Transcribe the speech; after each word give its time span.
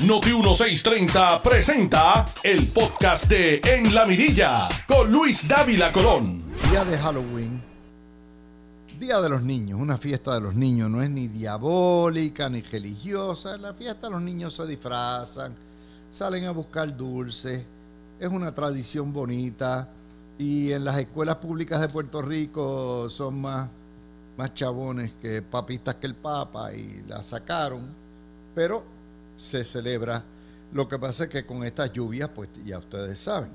Noti 0.00 0.30
1630 0.32 1.40
presenta 1.40 2.28
el 2.42 2.66
podcast 2.66 3.28
de 3.28 3.60
En 3.64 3.94
la 3.94 4.04
Mirilla 4.04 4.68
con 4.88 5.10
Luis 5.10 5.46
Dávila 5.46 5.92
Colón. 5.92 6.42
Día 6.68 6.84
de 6.84 6.98
Halloween, 6.98 7.60
Día 8.98 9.20
de 9.20 9.28
los 9.28 9.42
Niños, 9.42 9.80
una 9.80 9.96
fiesta 9.96 10.34
de 10.34 10.40
los 10.40 10.56
niños, 10.56 10.90
no 10.90 11.00
es 11.00 11.08
ni 11.08 11.28
diabólica 11.28 12.50
ni 12.50 12.60
religiosa, 12.60 13.56
la 13.56 13.72
fiesta 13.72 14.10
los 14.10 14.20
niños 14.20 14.56
se 14.56 14.66
disfrazan, 14.66 15.54
salen 16.10 16.44
a 16.46 16.50
buscar 16.50 16.94
dulces, 16.94 17.64
es 18.18 18.28
una 18.28 18.52
tradición 18.52 19.12
bonita. 19.12 19.88
Y 20.36 20.72
en 20.72 20.84
las 20.84 20.98
escuelas 20.98 21.36
públicas 21.36 21.80
de 21.80 21.88
Puerto 21.88 22.20
Rico 22.20 23.08
son 23.08 23.40
más, 23.40 23.68
más 24.36 24.52
chabones 24.54 25.12
que 25.22 25.40
papistas 25.40 25.94
que 25.94 26.08
el 26.08 26.16
Papa 26.16 26.74
y 26.74 27.04
la 27.06 27.22
sacaron, 27.22 27.94
pero 28.56 28.93
se 29.36 29.64
celebra. 29.64 30.24
Lo 30.72 30.88
que 30.88 30.98
pasa 30.98 31.24
es 31.24 31.30
que 31.30 31.46
con 31.46 31.64
estas 31.64 31.92
lluvias, 31.92 32.30
pues 32.34 32.48
ya 32.64 32.78
ustedes 32.78 33.18
saben. 33.18 33.50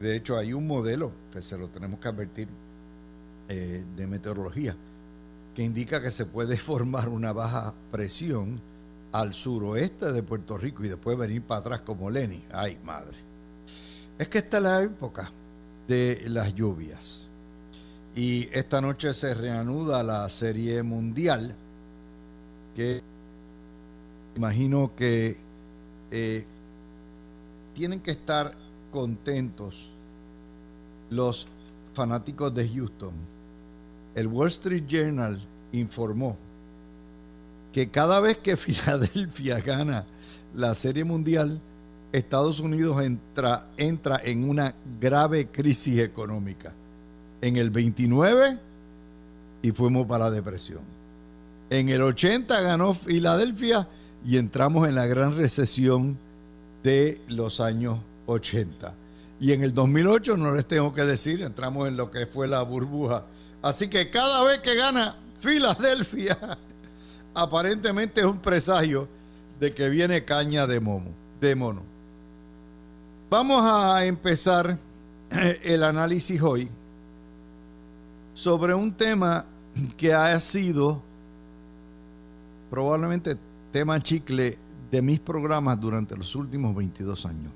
De 0.00 0.16
hecho, 0.16 0.36
hay 0.36 0.52
un 0.52 0.66
modelo 0.66 1.12
que 1.32 1.40
se 1.42 1.56
lo 1.56 1.68
tenemos 1.68 2.00
que 2.00 2.08
advertir 2.08 2.48
eh, 3.48 3.84
de 3.96 4.06
meteorología 4.06 4.76
que 5.54 5.62
indica 5.62 6.00
que 6.00 6.10
se 6.10 6.26
puede 6.26 6.56
formar 6.58 7.08
una 7.08 7.32
baja 7.32 7.74
presión 7.90 8.60
al 9.12 9.34
suroeste 9.34 10.12
de 10.12 10.22
Puerto 10.22 10.56
Rico 10.56 10.84
y 10.84 10.88
después 10.88 11.18
venir 11.18 11.42
para 11.42 11.60
atrás 11.60 11.80
como 11.80 12.10
Lenny. 12.10 12.44
Ay, 12.50 12.78
madre. 12.82 13.18
Es 14.18 14.28
que 14.28 14.38
esta 14.38 14.56
es 14.56 14.62
la 14.62 14.82
época 14.82 15.30
de 15.86 16.22
las 16.28 16.54
lluvias. 16.54 17.28
Y 18.14 18.48
esta 18.52 18.80
noche 18.80 19.12
se 19.14 19.34
reanuda 19.34 20.02
la 20.02 20.28
serie 20.28 20.82
mundial 20.82 21.54
que 22.74 23.02
imagino 24.36 24.92
que 24.96 25.36
eh, 26.10 26.44
tienen 27.74 28.00
que 28.00 28.12
estar 28.12 28.54
contentos 28.90 29.88
los 31.10 31.46
fanáticos 31.94 32.54
de 32.54 32.68
Houston. 32.68 33.12
El 34.14 34.26
Wall 34.26 34.48
Street 34.48 34.84
Journal 34.86 35.40
informó 35.72 36.36
que 37.72 37.88
cada 37.88 38.20
vez 38.20 38.38
que 38.38 38.56
Filadelfia 38.58 39.60
gana 39.60 40.04
la 40.54 40.74
Serie 40.74 41.04
Mundial, 41.04 41.60
Estados 42.12 42.60
Unidos 42.60 43.02
entra, 43.02 43.68
entra 43.78 44.20
en 44.22 44.48
una 44.48 44.74
grave 45.00 45.46
crisis 45.46 45.98
económica. 46.00 46.74
En 47.40 47.56
el 47.56 47.70
29 47.70 48.58
y 49.62 49.70
fuimos 49.72 50.06
para 50.06 50.26
la 50.26 50.30
depresión. 50.30 50.80
En 51.70 51.88
el 51.88 52.02
80 52.02 52.60
ganó 52.60 52.92
Filadelfia 52.92 53.88
y 54.24 54.38
entramos 54.38 54.88
en 54.88 54.94
la 54.94 55.06
gran 55.06 55.36
recesión 55.36 56.16
de 56.82 57.20
los 57.28 57.60
años 57.60 57.98
80. 58.26 58.94
Y 59.40 59.52
en 59.52 59.62
el 59.62 59.74
2008, 59.74 60.36
no 60.36 60.54
les 60.54 60.66
tengo 60.66 60.94
que 60.94 61.02
decir, 61.02 61.42
entramos 61.42 61.88
en 61.88 61.96
lo 61.96 62.10
que 62.10 62.26
fue 62.26 62.46
la 62.46 62.62
burbuja. 62.62 63.24
Así 63.60 63.88
que 63.88 64.10
cada 64.10 64.42
vez 64.44 64.60
que 64.60 64.74
gana 64.74 65.16
Filadelfia, 65.40 66.38
aparentemente 67.34 68.20
es 68.20 68.26
un 68.26 68.38
presagio 68.38 69.08
de 69.58 69.74
que 69.74 69.88
viene 69.88 70.24
caña 70.24 70.66
de, 70.66 70.80
momo, 70.80 71.10
de 71.40 71.54
mono. 71.54 71.82
Vamos 73.30 73.64
a 73.64 74.04
empezar 74.04 74.78
el 75.62 75.82
análisis 75.82 76.40
hoy 76.40 76.68
sobre 78.34 78.74
un 78.74 78.92
tema 78.92 79.46
que 79.96 80.12
ha 80.12 80.38
sido 80.38 81.02
probablemente 82.70 83.36
tema 83.72 84.00
chicle 84.00 84.58
de 84.90 85.02
mis 85.02 85.18
programas 85.18 85.80
durante 85.80 86.16
los 86.16 86.34
últimos 86.36 86.76
22 86.76 87.26
años. 87.26 87.52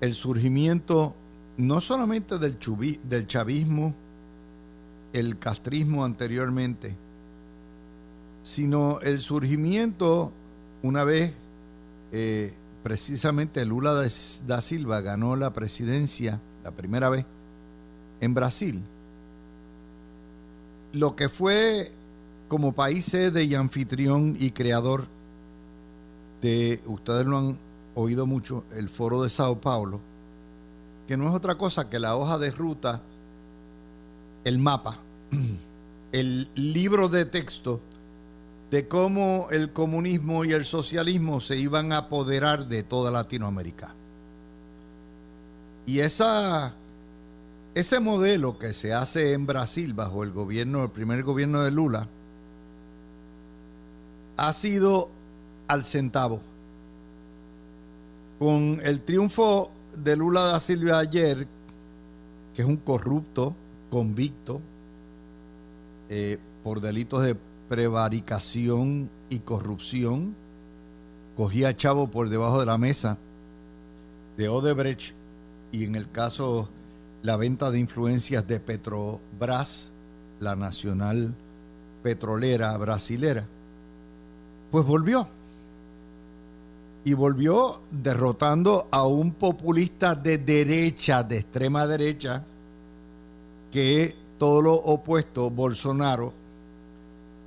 El 0.00 0.14
surgimiento 0.14 1.14
no 1.56 1.80
solamente 1.80 2.38
del, 2.38 2.58
chavismo, 3.26 3.94
el 5.12 5.38
castrismo 5.38 6.04
anteriormente, 6.04 6.94
sino 8.42 9.00
el 9.00 9.20
surgimiento 9.20 10.32
una 10.82 11.04
vez 11.04 11.32
eh, 12.10 12.52
precisamente 12.82 13.64
Lula 13.64 13.94
da 13.94 14.60
Silva 14.60 15.00
ganó 15.00 15.36
la 15.36 15.52
presidencia 15.52 16.40
la 16.64 16.72
primera 16.72 17.08
vez 17.08 17.24
en 18.20 18.34
Brasil. 18.34 18.82
Lo 20.92 21.16
que 21.16 21.28
fue 21.28 21.92
como 22.52 22.74
país 22.74 23.06
sede 23.06 23.44
y 23.44 23.54
anfitrión 23.54 24.36
y 24.38 24.50
creador 24.50 25.06
de, 26.42 26.82
ustedes 26.84 27.24
lo 27.24 27.38
han 27.38 27.58
oído 27.94 28.26
mucho, 28.26 28.64
el 28.76 28.90
Foro 28.90 29.22
de 29.22 29.30
Sao 29.30 29.58
Paulo, 29.58 30.00
que 31.08 31.16
no 31.16 31.30
es 31.30 31.34
otra 31.34 31.54
cosa 31.54 31.88
que 31.88 31.98
la 31.98 32.14
hoja 32.14 32.36
de 32.36 32.50
ruta, 32.50 33.00
el 34.44 34.58
mapa, 34.58 34.98
el 36.12 36.46
libro 36.54 37.08
de 37.08 37.24
texto 37.24 37.80
de 38.70 38.86
cómo 38.86 39.48
el 39.50 39.72
comunismo 39.72 40.44
y 40.44 40.52
el 40.52 40.66
socialismo 40.66 41.40
se 41.40 41.56
iban 41.56 41.90
a 41.90 42.00
apoderar 42.00 42.68
de 42.68 42.82
toda 42.82 43.10
Latinoamérica. 43.10 43.94
Y 45.86 46.00
esa, 46.00 46.74
ese 47.74 47.98
modelo 47.98 48.58
que 48.58 48.74
se 48.74 48.92
hace 48.92 49.32
en 49.32 49.46
Brasil 49.46 49.94
bajo 49.94 50.22
el 50.22 50.32
gobierno, 50.32 50.82
el 50.82 50.90
primer 50.90 51.22
gobierno 51.22 51.62
de 51.62 51.70
Lula, 51.70 52.08
ha 54.36 54.52
sido 54.52 55.10
al 55.68 55.84
centavo. 55.84 56.40
Con 58.38 58.80
el 58.82 59.00
triunfo 59.00 59.70
de 59.96 60.16
Lula 60.16 60.42
da 60.42 60.60
Silva 60.60 60.98
ayer, 60.98 61.46
que 62.54 62.62
es 62.62 62.68
un 62.68 62.76
corrupto 62.76 63.54
convicto 63.90 64.60
eh, 66.08 66.38
por 66.64 66.80
delitos 66.80 67.22
de 67.22 67.36
prevaricación 67.68 69.08
y 69.30 69.40
corrupción, 69.40 70.34
cogía 71.36 71.76
chavo 71.76 72.10
por 72.10 72.28
debajo 72.28 72.60
de 72.60 72.66
la 72.66 72.78
mesa 72.78 73.18
de 74.36 74.48
Odebrecht 74.48 75.14
y 75.70 75.84
en 75.84 75.94
el 75.94 76.10
caso 76.10 76.68
la 77.22 77.36
venta 77.36 77.70
de 77.70 77.78
influencias 77.78 78.46
de 78.46 78.60
Petrobras, 78.60 79.90
la 80.40 80.56
nacional 80.56 81.34
petrolera 82.02 82.76
brasilera 82.76 83.46
pues 84.72 84.86
volvió. 84.86 85.28
Y 87.04 87.12
volvió 87.12 87.80
derrotando 87.90 88.88
a 88.90 89.06
un 89.06 89.32
populista 89.32 90.14
de 90.14 90.38
derecha, 90.38 91.22
de 91.22 91.38
extrema 91.38 91.86
derecha, 91.86 92.42
que 93.70 94.02
es 94.02 94.14
todo 94.38 94.62
lo 94.62 94.74
opuesto, 94.74 95.50
Bolsonaro, 95.50 96.32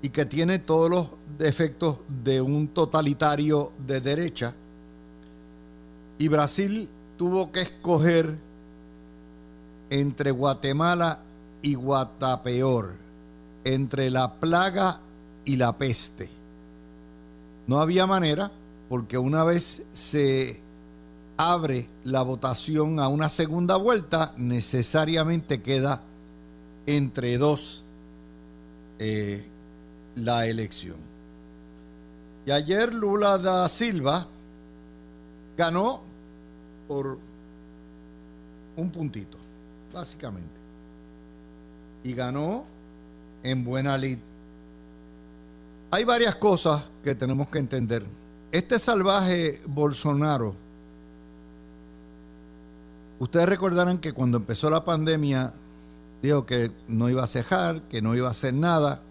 y 0.01 0.09
que 0.09 0.25
tiene 0.25 0.59
todos 0.59 0.89
los 0.89 1.07
defectos 1.37 1.97
de 2.23 2.41
un 2.41 2.67
totalitario 2.67 3.71
de 3.87 4.01
derecha. 4.01 4.53
Y 6.19 6.27
Brasil 6.27 6.87
tuvo 7.17 7.51
que 7.51 7.61
escoger 7.61 8.35
entre 9.89 10.31
Guatemala 10.31 11.19
y 11.61 11.73
Guatapeor, 11.73 12.93
entre 13.63 14.11
la 14.11 14.33
plaga 14.35 14.99
y 15.43 15.55
la 15.55 15.75
peste. 15.75 16.44
No 17.67 17.79
había 17.79 18.05
manera 18.05 18.51
porque 18.89 19.17
una 19.17 19.43
vez 19.43 19.83
se 19.91 20.61
abre 21.37 21.87
la 22.03 22.21
votación 22.21 22.99
a 22.99 23.07
una 23.07 23.29
segunda 23.29 23.75
vuelta, 23.75 24.33
necesariamente 24.37 25.61
queda 25.61 26.01
entre 26.85 27.37
dos 27.37 27.83
eh, 28.99 29.43
la 30.15 30.47
elección. 30.47 30.97
Y 32.45 32.51
ayer 32.51 32.93
Lula 32.93 33.37
da 33.37 33.67
Silva 33.67 34.27
ganó 35.57 36.01
por 36.87 37.17
un 38.77 38.89
puntito, 38.91 39.37
básicamente. 39.91 40.53
Y 42.03 42.13
ganó 42.13 42.65
en 43.41 43.63
buena 43.63 43.97
lid 43.97 44.19
hay 45.95 46.03
varias 46.03 46.35
cosas 46.35 46.91
que 47.05 47.15
tenemos 47.15 47.47
que 47.47 47.57
entender. 47.57 48.05
Este 48.51 48.79
salvaje 48.79 49.61
Bolsonaro, 49.65 50.53
ustedes 53.17 53.47
recordarán 53.47 53.99
que 53.99 54.11
cuando 54.11 54.35
empezó 54.35 54.69
la 54.69 54.83
pandemia 54.83 55.53
dijo 56.21 56.45
que 56.45 56.69
no 56.89 57.09
iba 57.09 57.23
a 57.23 57.27
cejar, 57.27 57.83
que 57.83 58.01
no 58.01 58.13
iba 58.13 58.27
a 58.27 58.31
hacer 58.31 58.53
nada. 58.53 59.03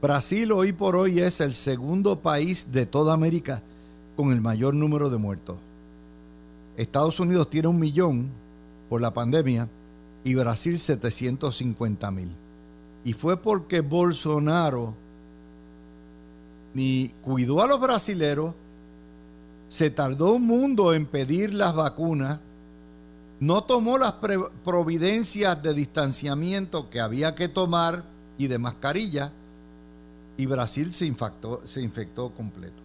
Brasil 0.00 0.52
hoy 0.52 0.72
por 0.72 0.96
hoy 0.96 1.20
es 1.20 1.42
el 1.42 1.52
segundo 1.54 2.20
país 2.20 2.72
de 2.72 2.86
toda 2.86 3.12
América 3.12 3.62
con 4.16 4.32
el 4.32 4.40
mayor 4.40 4.72
número 4.72 5.10
de 5.10 5.18
muertos. 5.18 5.58
Estados 6.78 7.20
Unidos 7.20 7.50
tiene 7.50 7.68
un 7.68 7.78
millón 7.78 8.30
por 8.88 9.02
la 9.02 9.12
pandemia 9.12 9.68
y 10.24 10.34
Brasil 10.34 10.78
750 10.78 12.10
mil. 12.10 12.30
Y 13.04 13.12
fue 13.12 13.36
porque 13.36 13.82
Bolsonaro 13.82 14.94
ni 16.74 17.14
cuidó 17.22 17.62
a 17.62 17.66
los 17.66 17.80
brasileros, 17.80 18.54
se 19.68 19.90
tardó 19.90 20.32
un 20.32 20.46
mundo 20.46 20.94
en 20.94 21.06
pedir 21.06 21.54
las 21.54 21.74
vacunas, 21.74 22.40
no 23.40 23.64
tomó 23.64 23.98
las 23.98 24.14
providencias 24.64 25.62
de 25.62 25.74
distanciamiento 25.74 26.90
que 26.90 27.00
había 27.00 27.34
que 27.34 27.48
tomar 27.48 28.04
y 28.38 28.46
de 28.46 28.58
mascarilla, 28.58 29.32
y 30.36 30.46
Brasil 30.46 30.92
se 30.92 31.06
infectó, 31.06 31.60
se 31.64 31.82
infectó 31.82 32.30
completo. 32.30 32.82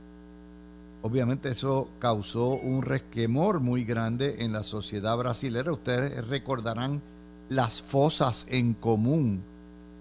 Obviamente 1.02 1.50
eso 1.50 1.90
causó 2.00 2.50
un 2.50 2.82
resquemor 2.82 3.60
muy 3.60 3.84
grande 3.84 4.44
en 4.44 4.52
la 4.52 4.64
sociedad 4.64 5.16
brasileña. 5.18 5.72
Ustedes 5.72 6.28
recordarán 6.28 7.02
las 7.50 7.82
fosas 7.82 8.46
en 8.50 8.74
común 8.74 9.42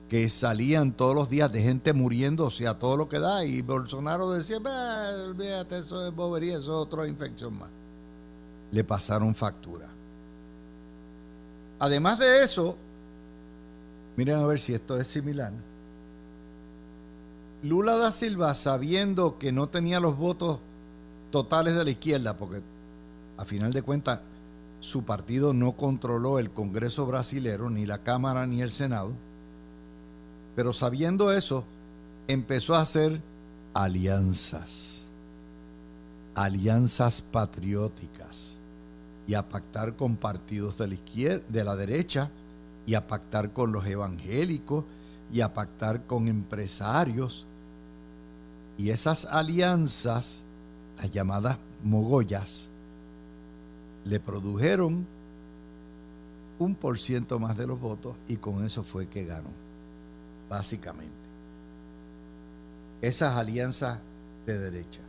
que 0.08 0.30
salían 0.30 0.92
todos 0.92 1.14
los 1.14 1.28
días 1.28 1.52
de 1.52 1.62
gente 1.62 1.92
muriéndose 1.92 2.68
a 2.68 2.78
todo 2.78 2.96
lo 2.96 3.08
que 3.08 3.18
da 3.18 3.44
y 3.44 3.62
Bolsonaro 3.62 4.30
decía, 4.30 4.58
olvídate, 4.58 5.78
eso 5.78 6.06
es 6.06 6.14
bobería, 6.14 6.54
eso 6.54 6.62
es 6.62 6.68
otra 6.68 7.08
infección 7.08 7.58
más. 7.58 7.70
Le 8.70 8.84
pasaron 8.84 9.34
factura. 9.34 9.88
Además 11.78 12.18
de 12.18 12.42
eso, 12.42 12.76
miren 14.16 14.36
a 14.36 14.46
ver 14.46 14.60
si 14.60 14.74
esto 14.74 14.98
es 15.00 15.08
similar. 15.08 15.52
Lula 17.62 17.96
da 17.96 18.12
Silva, 18.12 18.54
sabiendo 18.54 19.38
que 19.38 19.50
no 19.50 19.68
tenía 19.68 19.98
los 19.98 20.16
votos 20.16 20.60
totales 21.32 21.74
de 21.74 21.84
la 21.84 21.90
izquierda, 21.90 22.36
porque 22.36 22.62
a 23.36 23.44
final 23.44 23.72
de 23.72 23.82
cuentas 23.82 24.20
su 24.80 25.04
partido 25.04 25.52
no 25.52 25.72
controló 25.72 26.38
el 26.38 26.50
Congreso 26.50 27.06
brasilero, 27.06 27.70
ni 27.70 27.86
la 27.86 28.04
Cámara 28.04 28.46
ni 28.46 28.62
el 28.62 28.70
Senado, 28.70 29.10
pero 30.56 30.72
sabiendo 30.72 31.32
eso, 31.32 31.62
empezó 32.26 32.74
a 32.74 32.80
hacer 32.80 33.20
alianzas, 33.74 35.06
alianzas 36.34 37.22
patrióticas, 37.22 38.58
y 39.28 39.34
a 39.34 39.48
pactar 39.48 39.96
con 39.96 40.16
partidos 40.16 40.78
de 40.78 40.88
la 40.88 40.94
izquierda, 40.94 41.44
de 41.48 41.76
derecha, 41.76 42.30
y 42.86 42.94
a 42.94 43.06
pactar 43.06 43.52
con 43.52 43.70
los 43.70 43.86
evangélicos, 43.86 44.84
y 45.32 45.40
a 45.40 45.52
pactar 45.52 46.06
con 46.06 46.28
empresarios. 46.28 47.44
Y 48.78 48.90
esas 48.90 49.24
alianzas, 49.24 50.44
las 50.96 51.10
llamadas 51.10 51.58
mogollas, 51.82 52.68
le 54.04 54.20
produjeron 54.20 55.06
un 56.58 56.74
por 56.74 56.98
ciento 56.98 57.38
más 57.38 57.56
de 57.56 57.66
los 57.66 57.78
votos 57.78 58.16
y 58.28 58.36
con 58.36 58.64
eso 58.64 58.82
fue 58.82 59.08
que 59.08 59.24
ganó, 59.24 59.50
básicamente. 60.48 61.14
Esas 63.00 63.36
alianzas 63.36 63.98
de 64.46 64.58
derecha. 64.58 65.00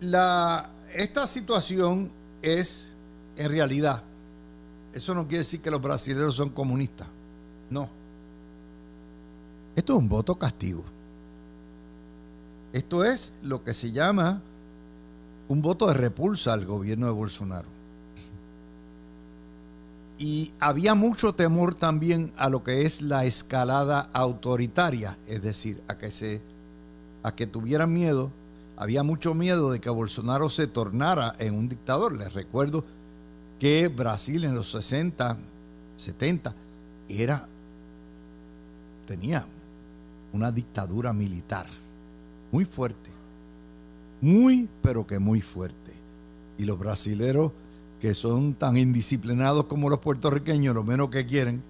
La, 0.00 0.70
esta 0.92 1.26
situación 1.26 2.10
es, 2.42 2.94
en 3.36 3.50
realidad, 3.50 4.02
eso 4.92 5.14
no 5.14 5.26
quiere 5.26 5.38
decir 5.38 5.60
que 5.60 5.70
los 5.70 5.80
brasileños 5.80 6.34
son 6.34 6.50
comunistas. 6.50 7.06
No. 7.68 7.88
Esto 9.76 9.92
es 9.92 9.98
un 9.98 10.08
voto 10.08 10.36
castigo. 10.36 10.82
Esto 12.72 13.04
es 13.04 13.32
lo 13.42 13.62
que 13.62 13.74
se 13.74 13.92
llama 13.92 14.40
un 15.48 15.60
voto 15.60 15.88
de 15.88 15.94
repulsa 15.94 16.52
al 16.52 16.64
gobierno 16.64 17.06
de 17.06 17.12
Bolsonaro. 17.12 17.79
Y 20.20 20.52
había 20.60 20.94
mucho 20.94 21.34
temor 21.34 21.74
también 21.74 22.30
a 22.36 22.50
lo 22.50 22.62
que 22.62 22.84
es 22.84 23.00
la 23.00 23.24
escalada 23.24 24.10
autoritaria, 24.12 25.16
es 25.26 25.42
decir, 25.42 25.82
a 25.88 25.96
que 25.96 26.12
se 26.12 26.42
a 27.22 27.34
que 27.34 27.46
tuvieran 27.46 27.92
miedo, 27.92 28.30
había 28.76 29.02
mucho 29.02 29.34
miedo 29.34 29.72
de 29.72 29.80
que 29.80 29.90
Bolsonaro 29.90 30.48
se 30.48 30.66
tornara 30.66 31.34
en 31.38 31.54
un 31.54 31.68
dictador. 31.68 32.16
Les 32.16 32.32
recuerdo 32.32 32.84
que 33.58 33.88
Brasil 33.88 34.44
en 34.44 34.54
los 34.54 34.70
60, 34.70 35.36
70 35.96 36.54
era 37.08 37.46
tenía 39.06 39.44
una 40.32 40.52
dictadura 40.52 41.12
militar 41.12 41.66
muy 42.52 42.64
fuerte. 42.64 43.10
Muy, 44.20 44.68
pero 44.82 45.06
que 45.06 45.18
muy 45.18 45.40
fuerte. 45.40 45.92
Y 46.58 46.64
los 46.64 46.78
brasileros, 46.78 47.52
que 48.00 48.14
son 48.14 48.54
tan 48.54 48.76
indisciplinados 48.76 49.66
como 49.66 49.90
los 49.90 49.98
puertorriqueños, 49.98 50.74
lo 50.74 50.84
menos 50.84 51.10
que 51.10 51.26
quieren 51.26 51.62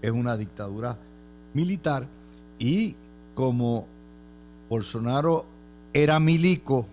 es 0.00 0.10
una 0.10 0.36
dictadura 0.36 0.98
militar. 1.52 2.06
Y 2.58 2.96
como 3.34 3.86
Bolsonaro 4.70 5.44
era 5.92 6.18
milico 6.18 6.86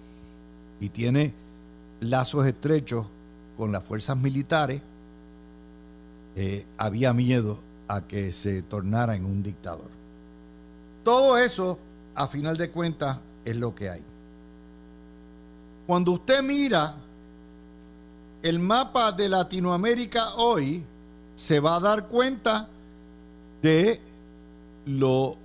y 0.79 0.89
tiene 0.89 1.33
lazos 2.01 2.45
estrechos 2.45 3.05
con 3.57 3.71
las 3.71 3.83
fuerzas 3.83 4.17
militares, 4.17 4.81
eh, 6.35 6.65
había 6.77 7.13
miedo 7.13 7.59
a 7.87 8.01
que 8.01 8.33
se 8.33 8.61
tornara 8.61 9.15
en 9.15 9.25
un 9.25 9.41
dictador. 9.41 9.89
Todo 11.03 11.37
eso 11.37 11.79
a 12.13 12.27
final 12.27 12.57
de 12.57 12.71
cuentas 12.71 13.19
es 13.45 13.55
lo 13.55 13.73
que 13.73 13.89
hay. 13.89 14.03
Cuando 15.87 16.11
usted 16.11 16.41
mira 16.43 16.95
el 18.45 18.59
mapa 18.59 19.11
de 19.11 19.27
Latinoamérica 19.27 20.35
hoy, 20.35 20.83
se 21.33 21.59
va 21.59 21.77
a 21.77 21.79
dar 21.79 22.07
cuenta 22.07 22.67
de 23.59 23.99
lo 24.85 25.35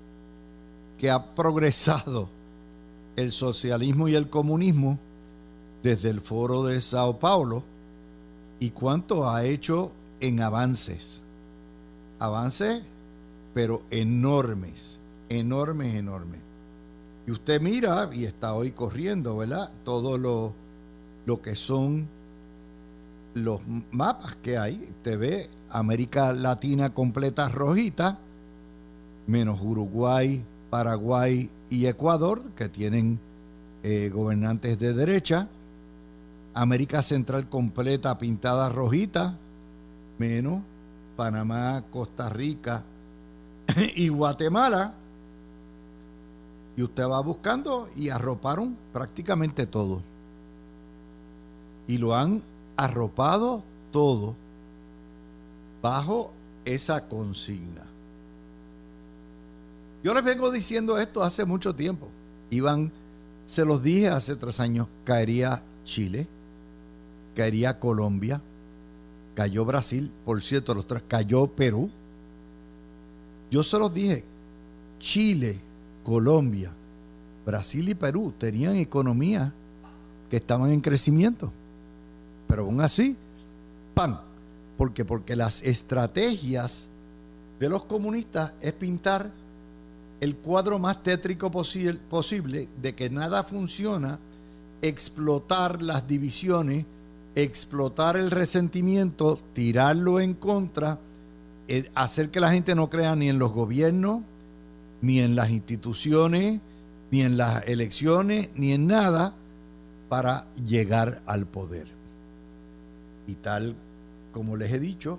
que 0.99 1.11
ha 1.11 1.35
progresado 1.35 2.29
el 3.17 3.33
socialismo 3.33 4.07
y 4.07 4.17
el 4.17 4.29
comunismo 4.29 4.99
desde 5.83 6.11
el 6.11 6.21
foro 6.21 6.63
de 6.65 6.83
Sao 6.83 7.19
Paulo 7.19 7.63
y 8.59 8.69
cuánto 8.69 9.27
ha 9.27 9.47
hecho 9.47 9.93
en 10.21 10.43
avances. 10.43 11.23
Avances, 12.19 12.83
pero 13.55 13.81
enormes, 13.91 15.01
enormes, 15.31 15.95
enormes. 15.95 16.41
Y 17.27 17.31
usted 17.31 17.63
mira, 17.63 18.11
y 18.13 18.27
está 18.27 18.53
hoy 18.53 18.73
corriendo, 18.73 19.39
¿verdad? 19.39 19.71
Todo 19.87 20.19
lo, 20.19 20.53
lo 21.25 21.41
que 21.41 21.57
son 21.57 22.20
los 23.35 23.61
mapas 23.91 24.37
que 24.37 24.59
hay. 24.59 24.89
Usted 24.91 25.19
ve 25.19 25.51
América 25.71 26.33
Latina 26.33 26.91
completa 26.91 27.49
rojita, 27.49 28.19
menos 29.27 29.61
Uruguay, 29.61 30.45
Paraguay 30.71 31.51
y 31.69 31.87
Ecuador, 31.87 32.43
que 32.57 32.69
tienen 32.69 33.19
eh, 33.83 34.11
gobernantes 34.13 34.79
de 34.79 34.93
derecha. 34.93 35.49
América 36.55 37.03
Central 37.03 37.49
completa 37.49 38.19
pintada 38.19 38.69
rojita, 38.69 39.37
menos 40.19 40.63
Panamá, 41.17 41.85
Costa 41.91 42.29
Rica 42.29 42.83
y 43.95 44.09
Guatemala 44.09 44.95
y 46.77 46.83
usted 46.83 47.07
va 47.07 47.21
buscando 47.21 47.91
y 47.95 48.09
arroparon 48.09 48.77
prácticamente 48.93 49.67
todo. 49.67 50.01
Y 51.87 51.99
lo 51.99 52.15
han 52.17 52.43
arropado 52.81 53.63
todo 53.93 54.35
bajo 55.83 56.33
esa 56.65 57.09
consigna. 57.09 57.87
Yo 60.03 60.15
les 60.15 60.25
vengo 60.25 60.51
diciendo 60.51 60.99
esto 60.99 61.23
hace 61.23 61.45
mucho 61.45 61.75
tiempo. 61.75 62.09
Iván, 62.49 62.91
se 63.45 63.67
los 63.67 63.83
dije 63.83 64.09
hace 64.09 64.35
tres 64.35 64.61
años, 64.61 64.89
caería 65.05 65.63
Chile, 65.85 66.27
caería 67.37 67.79
Colombia, 67.79 68.41
cayó 69.35 69.67
Brasil, 69.67 70.11
por 70.25 70.41
cierto, 70.41 70.73
los 70.73 70.87
tres, 70.87 71.03
cayó 71.07 71.49
Perú. 71.49 71.91
Yo 73.51 73.63
se 73.63 73.79
los 73.79 73.93
dije, 73.93 74.25
Chile, 74.99 75.59
Colombia, 76.03 76.73
Brasil 77.45 77.91
y 77.91 77.95
Perú 77.95 78.33
tenían 78.39 78.77
economías 78.77 79.53
que 80.31 80.37
estaban 80.39 80.71
en 80.71 80.81
crecimiento. 80.81 81.53
Pero 82.51 82.63
aún 82.65 82.81
así, 82.81 83.17
¡pam! 83.95 84.19
¿Por 84.77 84.93
qué? 84.93 85.05
Porque 85.05 85.37
las 85.37 85.63
estrategias 85.63 86.89
de 87.61 87.69
los 87.69 87.85
comunistas 87.85 88.55
es 88.61 88.73
pintar 88.73 89.31
el 90.21 90.37
cuadro 90.37 90.79
más 90.79 91.03
tétrico 91.03 91.51
posible 91.51 92.69
de 92.83 92.95
que 92.95 93.09
nada 93.09 93.45
funciona, 93.45 94.19
explotar 94.83 95.81
las 95.81 96.09
divisiones, 96.09 96.87
explotar 97.37 98.17
el 98.17 98.31
resentimiento, 98.31 99.39
tirarlo 99.55 100.19
en 100.19 100.35
contra, 100.35 100.99
eh, 101.69 101.89
hacer 101.95 102.31
que 102.31 102.41
la 102.41 102.51
gente 102.51 102.75
no 102.75 102.91
crea 102.91 103.15
ni 103.15 103.29
en 103.29 103.39
los 103.39 103.53
gobiernos, 103.53 104.23
ni 105.03 105.21
en 105.21 105.37
las 105.37 105.51
instituciones, 105.51 106.61
ni 107.13 107.23
en 107.23 107.37
las 107.37 107.67
elecciones, 107.69 108.51
ni 108.57 108.73
en 108.73 108.89
nada 108.89 109.35
para 110.09 110.47
llegar 110.67 111.23
al 111.27 111.47
poder. 111.47 112.00
Y 113.31 113.37
tal 113.37 113.77
como 114.33 114.57
les 114.57 114.73
he 114.73 114.81
dicho, 114.81 115.17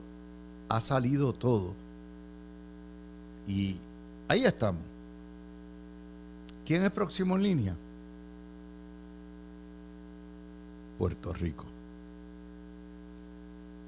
ha 0.68 0.82
salido 0.82 1.32
todo. 1.32 1.74
Y 3.48 3.78
ahí 4.28 4.44
estamos. 4.44 4.82
¿Quién 6.66 6.84
es 6.84 6.92
próximo 6.92 7.38
en 7.38 7.44
línea? 7.44 7.76
Puerto 10.98 11.32
Rico. 11.32 11.64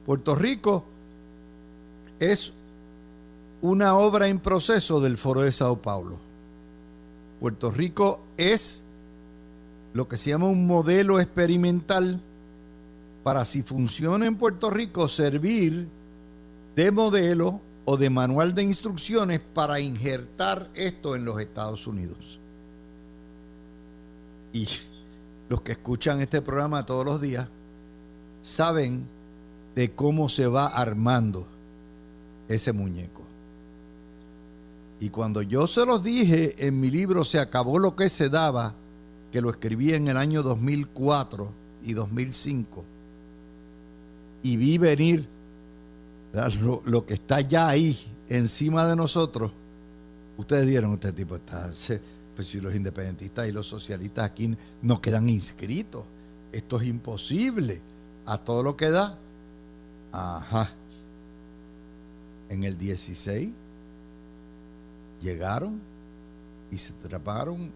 Puerto 0.06 0.36
Rico 0.36 0.86
es 2.20 2.54
una 3.62 3.98
obra 3.98 4.30
en 4.30 4.40
proceso 4.40 5.02
del 5.02 5.18
Foro 5.18 5.42
de 5.42 5.52
Sao 5.52 5.82
Paulo. 5.82 6.18
Puerto 7.42 7.72
Rico 7.72 8.22
es 8.38 8.84
lo 9.94 10.08
que 10.08 10.16
se 10.16 10.30
llama 10.30 10.48
un 10.48 10.66
modelo 10.66 11.20
experimental 11.20 12.22
para 13.24 13.46
si 13.46 13.64
funciona 13.64 14.26
en 14.28 14.36
Puerto 14.36 14.70
Rico 14.70 15.08
servir 15.08 15.88
de 16.76 16.92
modelo 16.92 17.62
o 17.86 17.98
de 17.98 18.10
manual 18.10 18.54
de 18.54 18.64
instrucciones 18.64 19.40
para 19.40 19.80
injertar 19.80 20.70
esto 20.74 21.16
en 21.16 21.26
los 21.26 21.40
Estados 21.40 21.88
Unidos. 21.88 22.40
Y 24.54 24.68
los 25.50 25.62
que 25.62 25.74
escuchan 25.74 26.22
este 26.22 26.42
programa 26.42 26.86
todos 26.86 27.06
los 27.06 27.22
días 27.22 27.48
saben 28.42 29.06
de 29.76 29.92
cómo 29.92 30.30
se 30.30 30.48
va 30.48 30.68
armando 30.68 31.48
ese 32.48 32.74
muñeco. 32.74 33.22
Y 35.00 35.10
cuando 35.10 35.42
yo 35.42 35.68
se 35.68 35.86
los 35.86 36.02
dije 36.04 36.56
en 36.66 36.80
mi 36.80 36.90
libro 36.90 37.26
Se 37.26 37.40
acabó 37.40 37.78
lo 37.78 37.96
que 37.96 38.10
se 38.10 38.30
daba, 38.30 38.74
que 39.32 39.42
lo 39.42 39.50
escribí 39.50 39.94
en 39.94 40.08
el 40.08 40.16
año 40.16 40.44
2004 40.44 41.52
y 41.84 41.94
2005, 41.94 42.86
y 44.44 44.58
vi 44.58 44.78
venir 44.78 45.28
lo, 46.86 47.06
que 47.06 47.14
está 47.16 47.42
ya 47.42 47.70
ahí 47.70 47.98
encima 48.28 48.88
de 48.88 48.96
nosotros, 48.96 49.52
ustedes 50.38 50.68
dieron, 50.68 50.94
este 50.94 51.12
tipo 51.12 51.36
está, 51.36 51.72
pues 52.36 52.48
si 52.48 52.60
los 52.60 52.76
independentistas 52.76 53.48
y 53.48 53.52
los 53.52 53.68
socialistas 53.68 54.26
aquí 54.26 54.56
no 54.82 55.02
quedan 55.02 55.30
inscritos, 55.30 56.04
esto 56.52 56.80
es 56.80 56.88
imposible, 56.88 57.82
a 58.26 58.38
todo 58.38 58.64
lo 58.64 58.78
que 58.78 58.90
da. 58.90 59.18
Ajá. 60.12 60.70
En 62.50 62.64
el 62.64 62.78
16 62.78 63.52
llegaron 65.22 65.80
y 66.72 66.78
se 66.78 66.94
atraparon, 66.94 67.72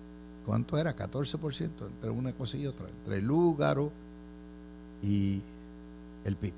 ¿cuánto 0.45 0.77
era? 0.77 0.95
14% 0.95 1.69
entre 1.87 2.09
una 2.09 2.33
cosa 2.33 2.57
y 2.57 2.67
otra, 2.67 2.87
entre 2.89 3.21
Lúgaro 3.21 3.91
y 5.01 5.41
el 6.27 6.35
PIB. 6.35 6.53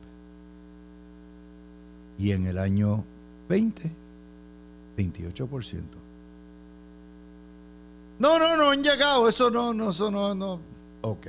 Y 2.17 2.31
en 2.31 2.47
el 2.47 2.57
año 2.57 3.03
20, 3.47 3.91
28%. 4.97 5.81
No, 8.19 8.37
no, 8.37 8.57
no 8.57 8.71
han 8.71 8.83
llegado, 8.83 9.29
eso 9.29 9.49
no, 9.49 9.73
no, 9.73 9.91
eso 9.91 10.11
no, 10.11 10.35
no. 10.35 10.59
Ok, 11.01 11.27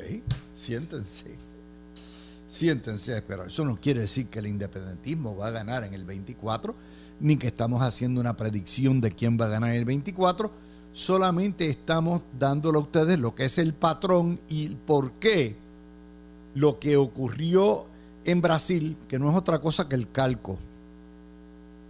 siéntense. 0.54 1.37
Siéntense 2.49 3.23
pero 3.23 3.44
Eso 3.44 3.64
no 3.64 3.76
quiere 3.76 4.00
decir 4.00 4.26
que 4.26 4.40
el 4.40 4.49
independentismo 4.49 5.37
va 5.37 5.47
a 5.47 5.50
ganar 5.52 5.85
en 5.85 5.94
el 5.94 6.04
24, 6.04 6.75
ni 7.20 7.37
que 7.37 7.47
estamos 7.47 7.80
haciendo 7.80 8.20
una 8.20 8.37
predicción 8.37 9.00
de 9.00 9.12
quién 9.12 9.38
va 9.40 9.44
a 9.44 9.50
ganar 9.50 9.70
en 9.70 9.76
el 9.76 9.85
24. 9.85 10.50
Solamente 10.92 11.70
estamos 11.70 12.23
dándole 12.37 12.78
a 12.78 12.80
ustedes 12.80 13.20
lo 13.20 13.37
que 13.37 13.44
es 13.44 13.59
el 13.59 13.73
patrón 13.73 14.40
y 14.49 14.75
por 14.75 15.12
qué 15.12 15.56
lo 16.54 16.80
que 16.80 16.97
ocurrió 16.97 17.87
en 18.24 18.40
Brasil, 18.40 18.96
que 19.08 19.18
no 19.18 19.30
es 19.30 19.36
otra 19.36 19.60
cosa 19.60 19.88
que 19.88 19.94
el 19.94 20.10
calco 20.10 20.58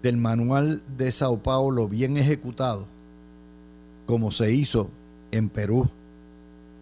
del 0.03 0.17
manual 0.17 0.83
de 0.97 1.13
Sao 1.13 1.43
Paulo 1.43 1.89
bien 1.89 2.17
ejecutado, 2.17 2.87
como 4.07 4.31
se 4.31 4.53
hizo 4.53 4.91
en 5.31 5.49
Perú, 5.49 5.89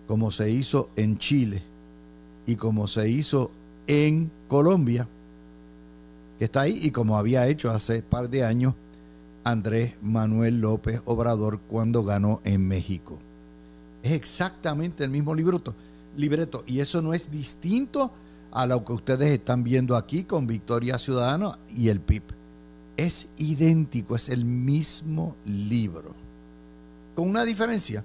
como 0.06 0.30
se 0.30 0.50
hizo 0.50 0.90
en 0.96 1.18
Chile 1.18 1.62
y 2.46 2.56
como 2.56 2.86
se 2.86 3.08
hizo 3.08 3.50
en 3.86 4.30
Colombia, 4.48 5.08
que 6.38 6.44
está 6.44 6.62
ahí, 6.62 6.78
y 6.82 6.90
como 6.92 7.18
había 7.18 7.48
hecho 7.48 7.70
hace 7.70 8.02
par 8.02 8.30
de 8.30 8.44
años 8.44 8.74
Andrés 9.44 9.94
Manuel 10.02 10.60
López 10.60 11.02
Obrador 11.04 11.60
cuando 11.60 12.04
ganó 12.04 12.40
en 12.44 12.66
México. 12.66 13.18
Es 14.02 14.12
exactamente 14.12 15.04
el 15.04 15.10
mismo 15.10 15.34
libreto, 15.34 15.74
libreto 16.16 16.62
y 16.66 16.80
eso 16.80 17.02
no 17.02 17.14
es 17.14 17.30
distinto 17.30 18.12
a 18.52 18.66
lo 18.66 18.84
que 18.84 18.92
ustedes 18.92 19.30
están 19.30 19.64
viendo 19.64 19.96
aquí 19.96 20.24
con 20.24 20.46
Victoria 20.46 20.98
Ciudadana 20.98 21.58
y 21.70 21.88
el 21.88 22.00
PIB. 22.00 22.22
Es 22.96 23.28
idéntico, 23.38 24.16
es 24.16 24.28
el 24.28 24.44
mismo 24.44 25.36
libro. 25.46 26.14
Con 27.14 27.28
una 27.28 27.44
diferencia. 27.44 28.04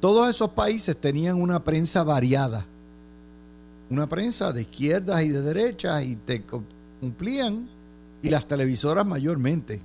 Todos 0.00 0.28
esos 0.30 0.50
países 0.50 0.96
tenían 0.96 1.40
una 1.40 1.62
prensa 1.62 2.02
variada 2.02 2.66
una 3.92 4.08
prensa 4.08 4.52
de 4.54 4.62
izquierdas 4.62 5.22
y 5.22 5.28
de 5.28 5.42
derechas 5.42 6.02
y 6.02 6.16
te 6.16 6.42
cumplían, 6.42 7.68
y 8.22 8.30
las 8.30 8.46
televisoras 8.46 9.04
mayormente, 9.04 9.82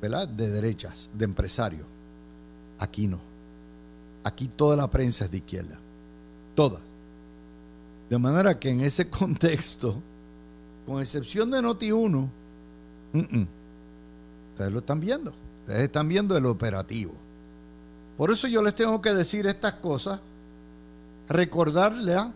¿verdad? 0.00 0.28
De 0.28 0.48
derechas, 0.48 1.10
de 1.12 1.24
empresarios. 1.24 1.84
Aquí 2.78 3.08
no. 3.08 3.18
Aquí 4.22 4.48
toda 4.48 4.76
la 4.76 4.88
prensa 4.88 5.24
es 5.24 5.30
de 5.32 5.38
izquierda. 5.38 5.78
Toda. 6.54 6.80
De 8.10 8.18
manera 8.18 8.58
que 8.58 8.70
en 8.70 8.80
ese 8.80 9.08
contexto, 9.08 10.02
con 10.84 11.00
excepción 11.00 11.48
de 11.52 11.60
Noti1, 11.60 12.28
ustedes 14.50 14.72
lo 14.72 14.80
están 14.80 14.98
viendo. 14.98 15.32
Ustedes 15.60 15.84
están 15.84 16.08
viendo 16.08 16.36
el 16.36 16.44
operativo. 16.46 17.12
Por 18.18 18.32
eso 18.32 18.48
yo 18.48 18.62
les 18.62 18.74
tengo 18.74 19.00
que 19.00 19.14
decir 19.14 19.46
estas 19.46 19.74
cosas, 19.74 20.18
recordarle 21.28 22.14
a 22.14 22.32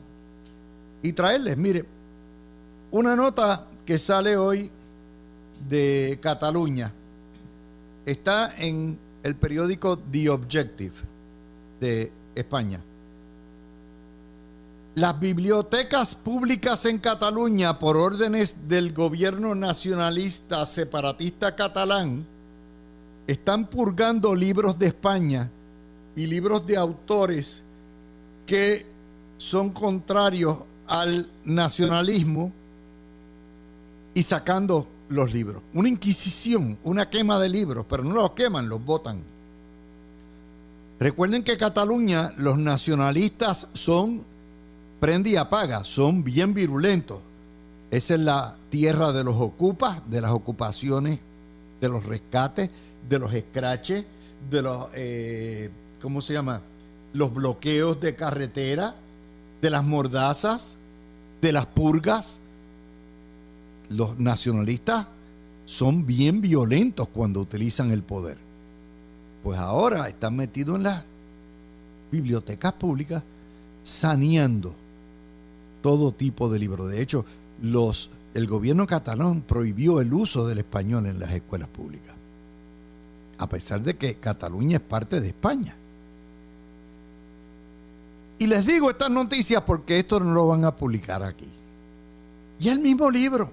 y 1.02 1.12
traerles, 1.12 1.56
mire, 1.56 1.84
una 2.92 3.16
nota 3.16 3.66
que 3.84 3.98
sale 3.98 4.36
hoy 4.36 4.70
de 5.68 6.20
Cataluña. 6.22 6.92
Está 8.06 8.54
en 8.56 8.96
el 9.24 9.34
periódico 9.34 9.98
The 9.98 10.30
Objective 10.30 10.94
de 11.80 12.12
España. 12.36 12.80
Las 14.94 15.18
bibliotecas 15.18 16.14
públicas 16.14 16.84
en 16.84 16.98
Cataluña, 16.98 17.80
por 17.80 17.96
órdenes 17.96 18.68
del 18.68 18.92
gobierno 18.92 19.52
nacionalista 19.56 20.64
separatista 20.66 21.56
catalán, 21.56 22.24
están 23.26 23.66
purgando 23.66 24.36
libros 24.36 24.78
de 24.78 24.86
España 24.86 25.50
y 26.14 26.26
libros 26.28 26.64
de 26.64 26.76
autores 26.76 27.64
que 28.46 28.86
son 29.36 29.70
contrarios 29.70 30.58
al 30.86 31.28
nacionalismo 31.44 32.52
y 34.14 34.22
sacando 34.22 34.86
los 35.08 35.32
libros. 35.32 35.60
Una 35.72 35.88
inquisición, 35.88 36.78
una 36.84 37.10
quema 37.10 37.40
de 37.40 37.48
libros, 37.48 37.84
pero 37.88 38.04
no 38.04 38.14
los 38.14 38.30
queman, 38.30 38.68
los 38.68 38.84
votan. 38.84 39.20
Recuerden 41.00 41.42
que 41.42 41.58
Cataluña 41.58 42.32
los 42.36 42.58
nacionalistas 42.58 43.66
son 43.72 44.33
prende 45.04 45.28
y 45.28 45.36
apaga, 45.36 45.84
son 45.84 46.24
bien 46.24 46.54
virulentos. 46.54 47.18
Esa 47.90 48.14
es 48.14 48.20
la 48.20 48.56
tierra 48.70 49.12
de 49.12 49.22
los 49.22 49.34
ocupas, 49.38 50.00
de 50.08 50.22
las 50.22 50.30
ocupaciones, 50.30 51.20
de 51.78 51.88
los 51.90 52.06
rescates, 52.06 52.70
de 53.06 53.18
los 53.18 53.34
escraches, 53.34 54.06
de 54.50 54.62
los, 54.62 54.88
eh, 54.94 55.68
¿cómo 56.00 56.22
se 56.22 56.32
llama? 56.32 56.62
Los 57.12 57.34
bloqueos 57.34 58.00
de 58.00 58.16
carretera, 58.16 58.94
de 59.60 59.68
las 59.68 59.84
mordazas, 59.84 60.74
de 61.42 61.52
las 61.52 61.66
purgas. 61.66 62.38
Los 63.90 64.18
nacionalistas 64.18 65.06
son 65.66 66.06
bien 66.06 66.40
violentos 66.40 67.10
cuando 67.10 67.40
utilizan 67.40 67.90
el 67.90 68.02
poder. 68.02 68.38
Pues 69.42 69.58
ahora 69.58 70.08
están 70.08 70.34
metidos 70.34 70.76
en 70.76 70.84
las 70.84 71.04
bibliotecas 72.10 72.72
públicas 72.72 73.22
saneando 73.82 74.74
todo 75.84 76.12
tipo 76.12 76.48
de 76.48 76.58
libros. 76.58 76.90
De 76.90 77.02
hecho, 77.02 77.26
los, 77.60 78.08
el 78.32 78.46
gobierno 78.46 78.86
catalán 78.86 79.42
prohibió 79.42 80.00
el 80.00 80.14
uso 80.14 80.46
del 80.46 80.60
español 80.60 81.04
en 81.04 81.20
las 81.20 81.30
escuelas 81.30 81.68
públicas, 81.68 82.14
a 83.36 83.46
pesar 83.46 83.82
de 83.82 83.94
que 83.94 84.14
Cataluña 84.14 84.78
es 84.78 84.82
parte 84.82 85.20
de 85.20 85.26
España. 85.26 85.76
Y 88.38 88.46
les 88.46 88.64
digo 88.64 88.88
estas 88.88 89.10
noticias 89.10 89.62
porque 89.62 89.98
esto 89.98 90.18
no 90.20 90.32
lo 90.32 90.48
van 90.48 90.64
a 90.64 90.74
publicar 90.74 91.22
aquí. 91.22 91.48
Y 92.60 92.70
el 92.70 92.78
mismo 92.78 93.10
libro. 93.10 93.50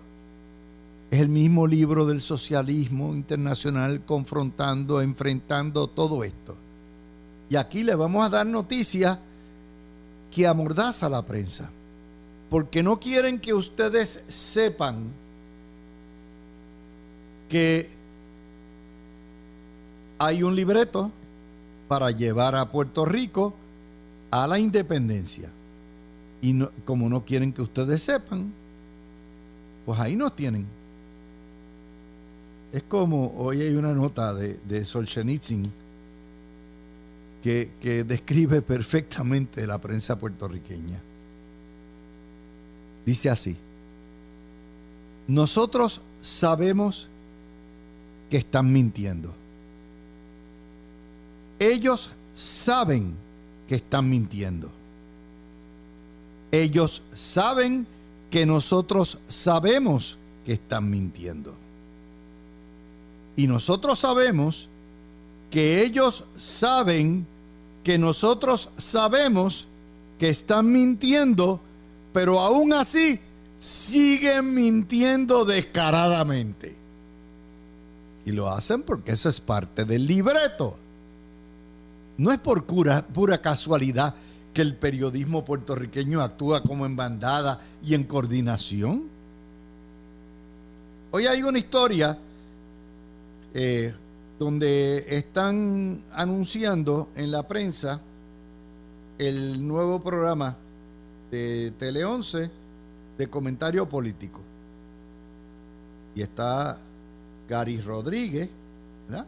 Es 1.11 1.19
el 1.19 1.27
mismo 1.27 1.67
libro 1.67 2.05
del 2.05 2.21
socialismo 2.21 3.13
internacional 3.13 4.05
confrontando, 4.05 5.01
enfrentando 5.01 5.87
todo 5.87 6.23
esto. 6.23 6.55
Y 7.49 7.57
aquí 7.57 7.83
les 7.83 7.97
vamos 7.97 8.25
a 8.25 8.29
dar 8.29 8.47
noticias 8.47 9.19
que 10.31 10.47
amordaza 10.47 11.09
la 11.09 11.25
prensa. 11.25 11.69
Porque 12.51 12.83
no 12.83 12.99
quieren 12.99 13.39
que 13.39 13.53
ustedes 13.53 14.21
sepan 14.27 15.05
que 17.47 17.89
hay 20.19 20.43
un 20.43 20.53
libreto 20.53 21.11
para 21.87 22.11
llevar 22.11 22.55
a 22.55 22.69
Puerto 22.69 23.05
Rico 23.05 23.53
a 24.31 24.45
la 24.47 24.59
independencia. 24.59 25.49
Y 26.41 26.61
como 26.83 27.07
no 27.07 27.23
quieren 27.23 27.53
que 27.53 27.61
ustedes 27.61 28.03
sepan, 28.03 28.51
pues 29.85 29.97
ahí 29.97 30.17
nos 30.17 30.35
tienen. 30.35 30.65
Es 32.73 32.83
como, 32.83 33.33
hoy 33.37 33.61
hay 33.61 33.75
una 33.75 33.93
nota 33.93 34.33
de, 34.33 34.59
de 34.67 34.83
Solzhenitsyn 34.83 35.71
que, 37.41 37.71
que 37.79 38.03
describe 38.03 38.61
perfectamente 38.61 39.65
la 39.65 39.79
prensa 39.79 40.19
puertorriqueña. 40.19 40.99
Dice 43.05 43.29
así, 43.29 43.55
nosotros 45.27 46.01
sabemos 46.21 47.07
que 48.29 48.37
están 48.37 48.71
mintiendo. 48.71 49.33
Ellos 51.59 52.11
saben 52.33 53.15
que 53.67 53.75
están 53.75 54.09
mintiendo. 54.09 54.71
Ellos 56.51 57.01
saben 57.13 57.87
que 58.29 58.45
nosotros 58.45 59.19
sabemos 59.27 60.17
que 60.45 60.53
están 60.53 60.89
mintiendo. 60.89 61.53
Y 63.35 63.47
nosotros 63.47 63.99
sabemos 63.99 64.67
que 65.49 65.83
ellos 65.83 66.25
saben 66.37 67.25
que 67.83 67.97
nosotros 67.97 68.69
sabemos 68.77 69.67
que 70.19 70.29
están 70.29 70.71
mintiendo, 70.71 71.59
pero 72.13 72.39
aún 72.39 72.73
así 72.73 73.19
siguen 73.59 74.53
mintiendo 74.53 75.45
descaradamente. 75.45 76.75
Y 78.25 78.31
lo 78.31 78.49
hacen 78.49 78.83
porque 78.83 79.11
eso 79.11 79.29
es 79.29 79.39
parte 79.39 79.85
del 79.85 80.05
libreto. 80.05 80.77
No 82.17 82.31
es 82.31 82.39
por 82.39 82.65
pura, 82.65 83.05
pura 83.05 83.41
casualidad 83.41 84.15
que 84.53 84.61
el 84.61 84.75
periodismo 84.75 85.45
puertorriqueño 85.45 86.21
actúa 86.21 86.61
como 86.61 86.85
en 86.85 86.95
bandada 86.95 87.61
y 87.83 87.93
en 87.93 88.03
coordinación. 88.03 89.03
Hoy 91.11 91.27
hay 91.27 91.43
una 91.43 91.57
historia 91.57 92.17
eh, 93.53 93.93
donde 94.39 95.05
están 95.07 96.01
anunciando 96.13 97.09
en 97.15 97.31
la 97.31 97.47
prensa 97.47 98.01
el 99.17 99.65
nuevo 99.65 100.01
programa 100.01 100.57
de 101.31 101.71
Tele 101.79 102.05
11 102.05 102.51
de 103.17 103.27
comentario 103.27 103.87
político. 103.87 104.39
Y 106.13 106.21
está 106.21 106.77
Gary 107.47 107.79
Rodríguez, 107.81 108.49
¿verdad? 109.07 109.25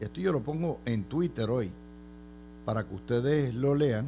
Esto 0.00 0.20
yo 0.20 0.32
lo 0.32 0.40
pongo 0.40 0.80
en 0.84 1.04
Twitter 1.04 1.48
hoy 1.50 1.70
para 2.64 2.84
que 2.84 2.94
ustedes 2.94 3.54
lo 3.54 3.74
lean 3.74 4.06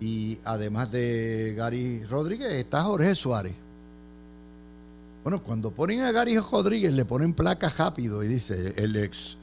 y 0.00 0.38
además 0.44 0.92
de 0.92 1.54
Gary 1.56 2.04
Rodríguez, 2.04 2.52
está 2.52 2.82
Jorge 2.82 3.14
Suárez. 3.14 3.54
Bueno, 5.22 5.42
cuando 5.42 5.70
ponen 5.70 6.00
a 6.00 6.12
Gary 6.12 6.38
Rodríguez 6.38 6.92
le 6.92 7.04
ponen 7.04 7.34
placa 7.34 7.68
rápido 7.68 8.22
y 8.22 8.28
dice 8.28 8.74
el 8.76 8.96
ex 8.96 9.36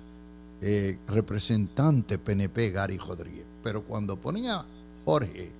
eh, 0.62 0.98
representante 1.08 2.18
PNP 2.18 2.72
Gary 2.72 2.98
Rodríguez. 2.98 3.46
Pero 3.64 3.84
cuando 3.84 4.16
ponen 4.16 4.48
a 4.48 4.66
Jorge, 5.04 5.52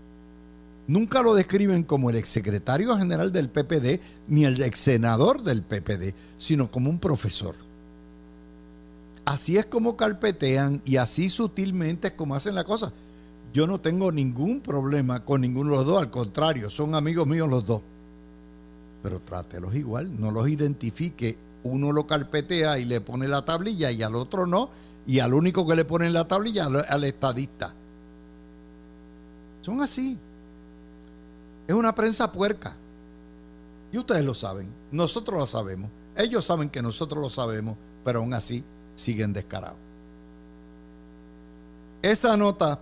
nunca 0.88 1.22
lo 1.22 1.34
describen 1.34 1.84
como 1.84 2.10
el 2.10 2.16
ex 2.16 2.30
secretario 2.30 2.98
general 2.98 3.32
del 3.32 3.50
PPD 3.50 4.00
ni 4.28 4.46
el 4.46 4.62
ex 4.62 4.80
senador 4.80 5.44
del 5.44 5.62
PPD, 5.62 6.14
sino 6.38 6.70
como 6.72 6.90
un 6.90 7.00
profesor. 7.00 7.56
Así 9.26 9.58
es 9.58 9.66
como 9.66 9.98
carpetean 9.98 10.82
y 10.86 10.98
así 10.98 11.30
sutilmente 11.30 12.10
es 12.10 12.14
como 12.14 12.36
hacen 12.36 12.54
la 12.54 12.64
cosa. 12.64 12.94
Yo 13.54 13.66
no 13.66 13.80
tengo 13.80 14.12
ningún 14.12 14.62
problema 14.62 15.24
con 15.24 15.42
ninguno 15.42 15.72
de 15.72 15.78
los 15.78 15.86
dos, 15.86 16.00
al 16.00 16.12
contrario, 16.12 16.70
son 16.70 16.94
amigos 16.94 17.26
míos 17.26 17.50
los 17.50 17.66
dos. 17.66 17.82
Pero 19.02 19.20
trátelos 19.22 19.74
igual, 19.76 20.20
no 20.20 20.30
los 20.30 20.50
identifique. 20.50 21.38
Uno 21.64 21.92
lo 21.92 22.06
carpetea 22.06 22.78
y 22.78 22.86
le 22.86 23.02
pone 23.02 23.28
la 23.28 23.44
tablilla 23.44 23.92
y 23.92 24.04
al 24.04 24.16
otro 24.16 24.46
no, 24.46 24.70
y 25.08 25.20
al 25.20 25.34
único 25.34 25.66
que 25.66 25.76
le 25.76 25.86
pone 25.86 26.10
la 26.10 26.28
tablilla 26.28 26.66
al, 26.66 27.04
estadista. 27.04 27.74
Son 29.62 29.82
así. 29.82 30.18
Es 31.68 31.74
una 31.74 31.94
prensa 31.96 32.32
puerca. 32.32 32.76
Y 33.92 33.98
ustedes 33.98 34.26
lo 34.26 34.34
saben, 34.34 34.68
nosotros 34.92 35.40
lo 35.40 35.46
sabemos. 35.46 35.90
Ellos 36.18 36.46
saben 36.46 36.70
que 36.70 36.82
nosotros 36.82 37.22
lo 37.22 37.30
sabemos, 37.30 37.78
pero 38.04 38.20
aún 38.20 38.34
así 38.34 38.64
siguen 38.96 39.34
descarados. 39.34 39.78
Esa 42.02 42.38
nota 42.38 42.80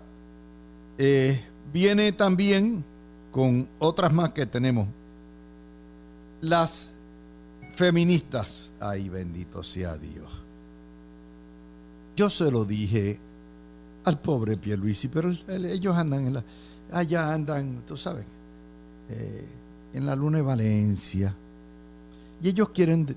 eh, 0.98 1.42
viene 1.72 2.12
también 2.12 2.84
con 3.32 3.68
otras 3.80 4.12
más 4.12 4.32
que 4.32 4.46
tenemos. 4.46 4.88
Las 6.42 6.92
feministas, 7.76 8.72
ay 8.80 9.10
bendito 9.10 9.64
sea 9.64 9.98
Dios. 9.98 10.30
Yo 12.16 12.30
se 12.30 12.52
lo 12.52 12.66
dije 12.66 13.20
al 14.04 14.20
pobre 14.20 14.58
Pierluisi, 14.58 15.08
pero 15.08 15.32
ellos 15.48 15.96
andan 15.96 16.26
en 16.26 16.34
la, 16.34 16.44
allá 16.92 17.34
andan, 17.34 17.84
tú 17.88 17.98
sabes, 17.98 18.26
eh, 19.10 19.48
en 19.94 20.06
la 20.06 20.16
luna 20.16 20.38
de 20.38 20.44
Valencia. 20.44 21.36
Y 22.42 22.50
ellos 22.50 22.70
quieren 22.70 23.16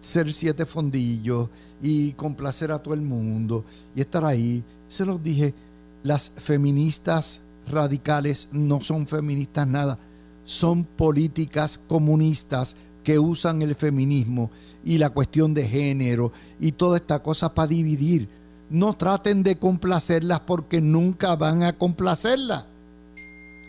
ser 0.00 0.32
siete 0.32 0.66
fondillos 0.66 1.48
y 1.80 2.12
complacer 2.12 2.70
a 2.72 2.78
todo 2.78 2.94
el 2.94 3.02
mundo 3.02 3.64
y 3.94 4.00
estar 4.00 4.24
ahí. 4.24 4.62
Se 4.88 5.04
los 5.04 5.22
dije, 5.22 5.54
las 6.02 6.30
feministas 6.36 7.40
radicales 7.66 8.48
no 8.52 8.80
son 8.82 9.06
feministas 9.06 9.66
nada, 9.66 9.98
son 10.44 10.84
políticas 10.84 11.78
comunistas 11.78 12.76
que 13.02 13.18
usan 13.18 13.62
el 13.62 13.74
feminismo 13.74 14.50
y 14.84 14.98
la 14.98 15.10
cuestión 15.10 15.54
de 15.54 15.68
género 15.68 16.32
y 16.58 16.72
toda 16.72 16.96
esta 16.96 17.22
cosa 17.22 17.54
para 17.54 17.68
dividir. 17.68 18.28
No 18.70 18.94
traten 18.94 19.42
de 19.42 19.56
complacerlas 19.56 20.40
porque 20.40 20.80
nunca 20.80 21.36
van 21.36 21.62
a 21.62 21.74
complacerlas. 21.74 22.64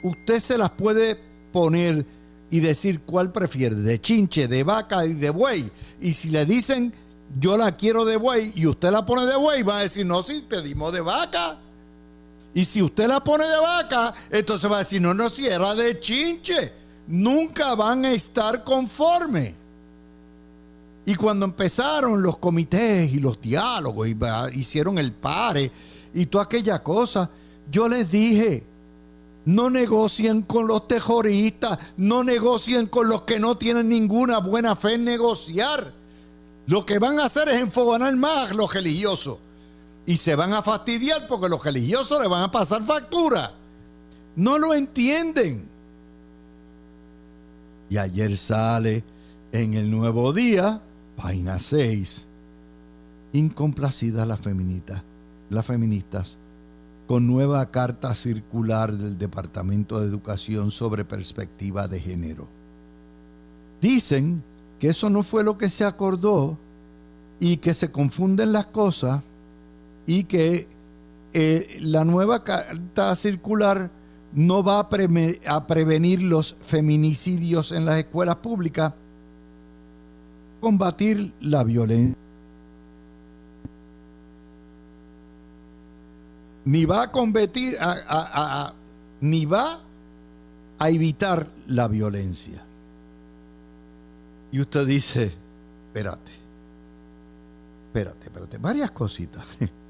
Usted 0.04 0.40
se 0.40 0.58
las 0.58 0.72
puede 0.72 1.20
poner 1.56 2.06
y 2.50 2.60
decir 2.60 3.00
cuál 3.06 3.32
prefiere, 3.32 3.78
de 3.78 4.02
chinche, 4.02 4.50
de 4.50 4.62
vaca 4.66 5.06
y 5.06 5.14
de 5.14 5.30
buey. 5.30 5.72
Y 6.02 6.12
si 6.12 6.30
le 6.30 6.46
dicen 6.46 6.94
yo 7.40 7.56
la 7.56 7.78
quiero 7.78 8.04
de 8.04 8.18
buey 8.18 8.52
y 8.56 8.68
usted 8.68 8.92
la 8.92 9.06
pone 9.06 9.26
de 9.26 9.38
buey, 9.38 9.64
va 9.64 9.78
a 9.78 9.82
decir 9.84 10.06
no, 10.06 10.22
si 10.22 10.42
pedimos 10.42 10.92
de 10.92 11.00
vaca. 11.00 11.58
Y 12.54 12.66
si 12.66 12.82
usted 12.82 13.08
la 13.08 13.24
pone 13.24 13.48
de 13.48 13.58
vaca, 13.58 14.14
entonces 14.30 14.70
va 14.70 14.76
a 14.76 14.80
decir, 14.80 15.02
no, 15.02 15.14
no, 15.14 15.30
si 15.30 15.48
era 15.48 15.74
de 15.76 15.98
chinche. 16.00 16.74
Nunca 17.08 17.74
van 17.76 18.04
a 18.04 18.12
estar 18.12 18.64
conformes. 18.66 19.54
Y 21.06 21.16
cuando 21.16 21.46
empezaron 21.46 22.22
los 22.22 22.38
comités 22.38 23.14
y 23.14 23.20
los 23.20 23.40
diálogos, 23.40 24.10
y 24.10 24.16
hicieron 24.60 24.98
el 24.98 25.14
pare 25.14 25.72
y 26.14 26.26
toda 26.26 26.46
aquella 26.46 26.82
cosa, 26.82 27.30
yo 27.70 27.88
les 27.88 28.12
dije, 28.12 28.64
no 29.46 29.70
negocien 29.70 30.42
con 30.42 30.68
los 30.68 30.88
terroristas, 30.88 31.78
no 31.98 32.24
negocien 32.24 32.88
con 32.88 33.08
los 33.08 33.22
que 33.22 33.40
no 33.40 33.58
tienen 33.58 33.90
ninguna 33.90 34.40
buena 34.40 34.76
fe 34.76 34.96
en 34.96 35.06
negociar. 35.06 35.94
Lo 36.68 36.86
que 36.86 36.98
van 36.98 37.20
a 37.20 37.26
hacer 37.26 37.48
es 37.50 37.62
enfogonar 37.62 38.16
más 38.16 38.56
los 38.56 38.74
religiosos 38.74 39.38
y 40.06 40.18
se 40.18 40.36
van 40.36 40.54
a 40.54 40.62
fastidiar 40.62 41.28
porque 41.28 41.48
los 41.48 41.64
religiosos 41.64 42.22
le 42.22 42.28
van 42.28 42.44
a 42.44 42.52
pasar 42.52 42.84
factura. 42.84 43.54
No 44.36 44.58
lo 44.58 44.74
entienden. 44.74 45.70
Y 47.90 47.98
ayer 47.98 48.36
sale 48.38 49.04
en 49.52 49.76
el 49.76 49.92
nuevo 49.92 50.34
día, 50.34 50.82
página 51.16 51.60
6, 51.60 52.26
incomplacida 53.34 54.26
la 54.26 54.38
feminita, 54.38 55.04
las 55.50 55.66
feministas, 55.66 56.38
con 57.08 57.28
nueva 57.28 57.66
carta 57.68 58.16
circular 58.16 58.94
del 58.94 59.18
Departamento 59.18 60.00
de 60.00 60.08
Educación 60.08 60.72
sobre 60.72 61.06
perspectiva 61.06 61.88
de 61.88 62.00
género. 62.00 62.48
Dicen 63.82 64.42
que 64.80 64.90
eso 64.90 65.10
no 65.10 65.22
fue 65.22 65.44
lo 65.44 65.58
que 65.58 65.70
se 65.70 65.86
acordó 65.86 66.58
y 67.40 67.58
que 67.58 67.74
se 67.74 67.92
confunden 67.92 68.52
las 68.52 68.66
cosas 68.68 69.22
y 70.08 70.24
que 70.24 70.68
eh, 71.34 71.78
la 71.82 72.06
nueva 72.06 72.44
carta 72.44 73.16
circular 73.16 73.92
no 74.34 74.64
va 74.64 74.80
a, 74.80 75.56
a 75.56 75.68
prevenir 75.68 76.24
los 76.24 76.56
feminicidios 76.60 77.72
en 77.72 77.86
las 77.86 77.98
escuelas 78.00 78.38
públicas, 78.38 78.94
combatir 80.60 81.34
la 81.40 81.64
violencia. 81.64 82.25
Ni 86.66 86.86
va 86.86 87.04
a 87.04 87.12
combatir, 87.12 87.78
ni 89.22 89.46
va 89.46 89.80
a 90.80 90.90
evitar 90.90 91.48
la 91.68 91.88
violencia. 91.88 92.64
Y 94.52 94.60
usted 94.60 94.86
dice, 94.86 95.32
espérate, 95.88 96.32
espérate, 97.88 98.26
espérate, 98.26 98.58
varias 98.58 98.92
cositas. 98.92 99.46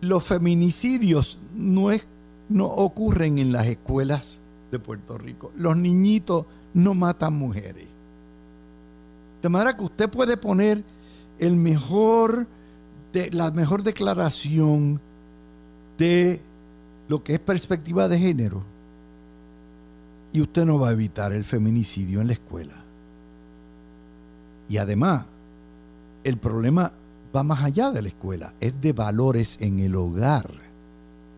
los 0.00 0.24
feminicidios 0.24 1.38
no, 1.54 1.90
es, 1.90 2.06
no 2.48 2.66
ocurren 2.66 3.38
en 3.38 3.52
las 3.52 3.66
escuelas 3.66 4.40
de 4.70 4.78
Puerto 4.78 5.18
Rico. 5.18 5.52
Los 5.56 5.76
niñitos 5.76 6.46
no 6.74 6.94
matan 6.94 7.34
mujeres. 7.34 7.88
De 9.42 9.48
manera 9.48 9.76
que 9.76 9.84
usted 9.84 10.08
puede 10.08 10.36
poner 10.36 10.82
el 11.38 11.56
mejor 11.56 12.46
de, 13.12 13.30
la 13.30 13.50
mejor 13.50 13.82
declaración 13.82 15.00
de 15.96 16.40
lo 17.08 17.22
que 17.22 17.34
es 17.34 17.40
perspectiva 17.40 18.08
de 18.08 18.18
género 18.18 18.62
y 20.32 20.40
usted 20.40 20.64
no 20.64 20.78
va 20.78 20.90
a 20.90 20.92
evitar 20.92 21.32
el 21.32 21.44
feminicidio 21.44 22.20
en 22.20 22.26
la 22.26 22.34
escuela. 22.34 22.74
Y 24.68 24.76
además, 24.76 25.24
el 26.24 26.36
problema 26.36 26.92
va 27.34 27.42
más 27.42 27.62
allá 27.62 27.90
de 27.90 28.02
la 28.02 28.08
escuela, 28.08 28.54
es 28.60 28.78
de 28.80 28.92
valores 28.92 29.58
en 29.60 29.78
el 29.80 29.96
hogar. 29.96 30.50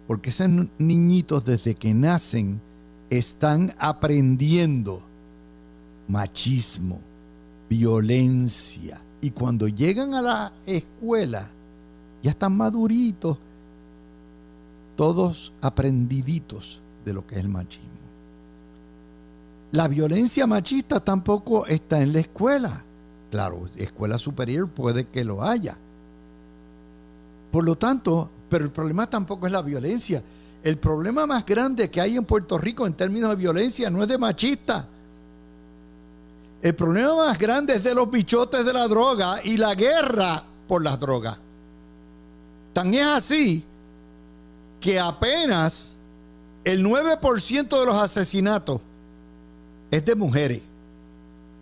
Porque 0.08 0.30
esos 0.30 0.50
niñitos 0.78 1.44
desde 1.44 1.76
que 1.76 1.94
nacen 1.94 2.60
están 3.08 3.74
aprendiendo 3.78 5.02
machismo, 6.08 7.00
violencia. 7.68 9.00
Y 9.20 9.30
cuando 9.30 9.68
llegan 9.68 10.14
a 10.14 10.22
la 10.22 10.52
escuela, 10.66 11.48
ya 12.22 12.30
están 12.30 12.56
maduritos, 12.56 13.38
todos 14.96 15.52
aprendiditos 15.60 16.80
de 17.04 17.12
lo 17.12 17.26
que 17.26 17.36
es 17.36 17.40
el 17.40 17.48
machismo. 17.48 17.88
La 19.72 19.86
violencia 19.88 20.46
machista 20.46 21.00
tampoco 21.00 21.66
está 21.66 22.00
en 22.00 22.12
la 22.12 22.20
escuela. 22.20 22.82
Claro, 23.30 23.68
escuela 23.76 24.18
superior 24.18 24.68
puede 24.68 25.06
que 25.06 25.24
lo 25.24 25.42
haya. 25.42 25.76
Por 27.52 27.64
lo 27.64 27.76
tanto, 27.76 28.28
pero 28.48 28.64
el 28.64 28.72
problema 28.72 29.08
tampoco 29.08 29.46
es 29.46 29.52
la 29.52 29.62
violencia. 29.62 30.22
El 30.62 30.76
problema 30.78 31.24
más 31.26 31.46
grande 31.46 31.88
que 31.88 32.00
hay 32.00 32.16
en 32.16 32.24
Puerto 32.24 32.58
Rico 32.58 32.86
en 32.86 32.94
términos 32.94 33.30
de 33.30 33.36
violencia 33.36 33.88
no 33.90 34.02
es 34.02 34.08
de 34.08 34.18
machista. 34.18 34.86
El 36.60 36.74
problema 36.74 37.14
más 37.14 37.38
grande 37.38 37.76
es 37.76 37.84
de 37.84 37.94
los 37.94 38.10
bichotes 38.10 38.66
de 38.66 38.72
la 38.72 38.86
droga 38.86 39.36
y 39.42 39.56
la 39.56 39.74
guerra 39.74 40.42
por 40.68 40.82
las 40.82 40.98
drogas. 41.00 41.38
Tan 42.72 42.94
es 42.94 43.06
así 43.06 43.64
que 44.80 44.98
apenas 44.98 45.94
el 46.64 46.84
9% 46.84 47.80
de 47.80 47.86
los 47.86 47.96
asesinatos 47.96 48.80
es 49.90 50.04
de 50.04 50.14
mujeres. 50.14 50.62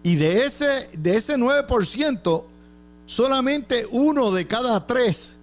Y 0.03 0.17
de 0.17 0.45
ese, 0.45 0.91
de 0.93 1.17
ese 1.17 1.37
9%, 1.37 2.45
solamente 3.07 3.87
uno 3.91 4.31
de 4.31 4.47
cada 4.47 4.87
tres 4.87 5.37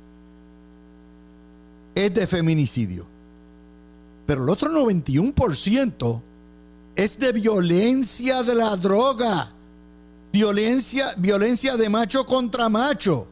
es 1.94 2.14
de 2.14 2.28
feminicidio. 2.28 3.06
Pero 4.26 4.44
el 4.44 4.50
otro 4.50 4.70
91% 4.70 6.22
es 6.96 7.20
de 7.20 7.32
violencia 7.32 8.44
de 8.44 8.56
la 8.56 8.76
droga. 8.76 9.52
Violencia, 10.32 11.14
violencia 11.18 11.78
de 11.78 11.90
macho 11.90 12.26
contra 12.26 12.70
macho. 12.70 13.28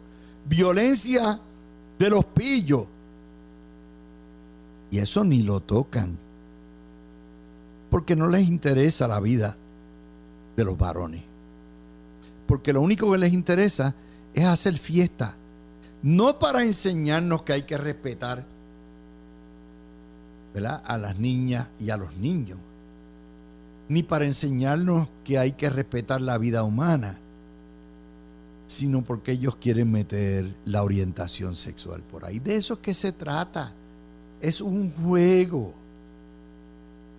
Violencia 0.45 1.39
de 2.03 2.09
los 2.09 2.25
pillos. 2.25 2.85
Y 4.91 4.99
eso 4.99 5.23
ni 5.23 5.41
lo 5.41 5.61
tocan 5.61 6.17
porque 7.89 8.15
no 8.15 8.27
les 8.27 8.47
interesa 8.47 9.07
la 9.07 9.19
vida 9.19 9.55
de 10.57 10.65
los 10.65 10.77
varones. 10.77 11.23
Porque 12.47 12.73
lo 12.73 12.81
único 12.81 13.11
que 13.11 13.17
les 13.17 13.33
interesa 13.33 13.95
es 14.33 14.45
hacer 14.45 14.77
fiesta. 14.77 15.35
No 16.01 16.37
para 16.39 16.63
enseñarnos 16.63 17.43
que 17.43 17.53
hay 17.53 17.61
que 17.63 17.77
respetar 17.77 18.43
a 20.85 20.97
las 20.97 21.19
niñas 21.19 21.67
y 21.79 21.89
a 21.89 21.97
los 21.97 22.17
niños. 22.17 22.59
Ni 23.87 24.03
para 24.03 24.25
enseñarnos 24.25 25.07
que 25.23 25.39
hay 25.39 25.53
que 25.53 25.69
respetar 25.69 26.19
la 26.19 26.37
vida 26.37 26.63
humana. 26.63 27.17
Sino 28.67 29.03
porque 29.03 29.33
ellos 29.33 29.55
quieren 29.57 29.91
meter 29.91 30.55
la 30.65 30.83
orientación 30.83 31.55
sexual 31.55 32.01
por 32.03 32.25
ahí. 32.25 32.39
De 32.39 32.55
eso 32.55 32.75
es 32.75 32.79
que 32.79 32.93
se 32.93 33.11
trata. 33.11 33.73
Es 34.39 34.61
un 34.61 34.91
juego 34.91 35.73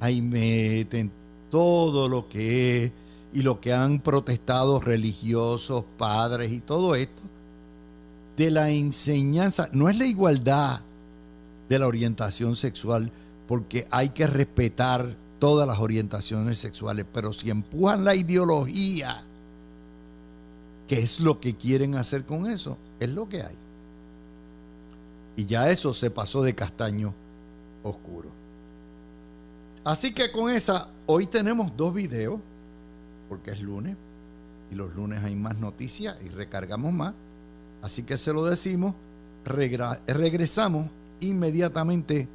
ahí 0.04 0.20
meten 0.20 1.11
todo 1.50 2.09
lo 2.09 2.28
que 2.28 2.85
es 2.85 2.92
y 3.33 3.42
lo 3.42 3.61
que 3.61 3.72
han 3.72 4.00
protestado 4.00 4.80
religiosos, 4.80 5.85
padres 5.98 6.52
y 6.52 6.61
todo 6.61 6.94
esto, 6.94 7.22
de 8.37 8.50
la 8.50 8.70
enseñanza, 8.70 9.68
no 9.72 9.88
es 9.88 9.96
la 9.98 10.07
igualdad 10.07 10.80
de 11.68 11.78
la 11.78 11.87
orientación 11.87 12.54
sexual, 12.54 13.11
porque 13.48 13.87
hay 13.90 14.11
que 14.11 14.26
respetar 14.26 15.16
todas 15.38 15.66
las 15.66 15.78
orientaciones 15.78 16.59
sexuales, 16.59 17.07
pero 17.12 17.33
si 17.33 17.50
empujan 17.50 18.04
la 18.04 18.14
ideología, 18.14 19.24
¿qué 20.94 21.02
es 21.02 21.18
lo 21.18 21.40
que 21.40 21.57
quieren 21.57 21.96
hacer 21.96 22.24
con 22.24 22.46
eso? 22.46 22.78
Es 23.00 23.12
lo 23.12 23.28
que 23.28 23.42
hay. 23.42 23.57
Y 25.37 25.46
ya 25.46 25.68
eso 25.68 25.92
se 25.92 26.09
pasó 26.09 26.40
de 26.40 26.54
castaño 26.54 27.12
oscuro. 27.83 28.28
Así 29.83 30.14
que 30.14 30.30
con 30.30 30.50
esa, 30.50 30.88
hoy 31.07 31.26
tenemos 31.26 31.76
dos 31.76 31.92
videos, 31.92 32.38
porque 33.28 33.50
es 33.50 33.61
lunes, 33.61 33.96
y 34.70 34.76
los 34.76 34.94
lunes 34.94 35.24
hay 35.24 35.35
más 35.35 35.59
noticias 35.59 36.16
y 36.24 36.28
recargamos 36.28 36.92
más. 36.92 37.12
Así 37.83 38.04
que 38.04 38.16
se 38.16 38.33
lo 38.33 38.44
decimos, 38.44 38.94
regresamos 39.44 40.87
inmediatamente 41.18 42.28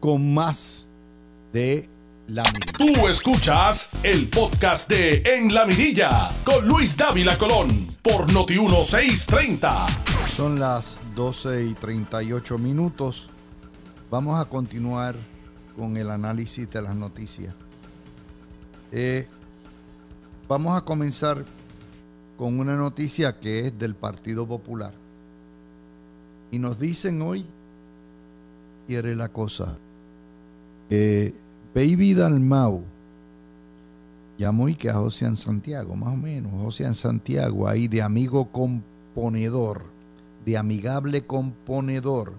con 0.00 0.34
más 0.34 0.88
de 1.52 1.88
La 2.28 2.44
Mirilla. 2.44 2.72
Tú 2.78 3.08
escuchas 3.08 3.90
el 4.04 4.28
podcast 4.28 4.88
de 4.88 5.22
En 5.24 5.52
la 5.52 5.66
Mirilla 5.66 6.30
con 6.44 6.68
Luis 6.68 6.96
Dávila 6.96 7.36
Colón 7.36 7.88
por 8.00 8.32
Noti 8.32 8.54
1630. 8.54 9.86
Son 10.28 10.58
las 10.58 11.00
12 11.16 11.64
y 11.64 11.74
38 11.74 12.58
minutos. 12.58 13.28
Vamos 14.08 14.40
a 14.40 14.44
continuar 14.44 15.16
con 15.76 15.96
el 15.96 16.10
análisis 16.10 16.70
de 16.70 16.80
las 16.80 16.94
noticias. 16.94 17.54
Eh, 18.92 19.26
vamos 20.46 20.78
a 20.78 20.84
comenzar 20.84 21.44
con 22.38 22.60
una 22.60 22.76
noticia 22.76 23.40
que 23.40 23.66
es 23.66 23.78
del 23.78 23.96
Partido 23.96 24.46
Popular. 24.46 24.94
Y 26.52 26.60
nos 26.60 26.78
dicen 26.78 27.20
hoy, 27.20 27.44
quiere 28.86 29.16
la 29.16 29.28
cosa, 29.28 29.76
Baby 31.74 32.12
Dalmau 32.12 32.82
llamó 34.36 34.68
y 34.68 34.74
que 34.74 34.90
a 34.90 34.94
José 34.94 35.24
en 35.24 35.36
Santiago, 35.38 35.96
más 35.96 36.12
o 36.12 36.16
menos, 36.16 36.52
José 36.62 36.84
en 36.84 36.94
Santiago, 36.94 37.66
ahí 37.66 37.88
de 37.88 38.02
amigo 38.02 38.46
componedor, 38.52 39.82
de 40.44 40.58
amigable 40.58 41.26
componedor 41.26 42.34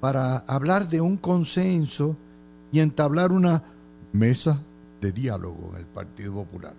para 0.00 0.38
hablar 0.38 0.88
de 0.88 1.00
un 1.00 1.16
consenso 1.16 2.16
y 2.72 2.80
entablar 2.80 3.30
una 3.30 3.62
mesa 4.12 4.60
de 5.00 5.12
diálogo 5.12 5.70
en 5.74 5.80
el 5.80 5.86
Partido 5.86 6.34
Popular. 6.34 6.74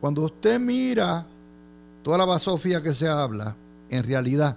Cuando 0.00 0.24
usted 0.24 0.60
mira 0.60 1.26
toda 2.02 2.18
la 2.18 2.24
basofia 2.26 2.82
que 2.82 2.92
se 2.92 3.08
habla, 3.08 3.56
en 3.88 4.04
realidad, 4.04 4.56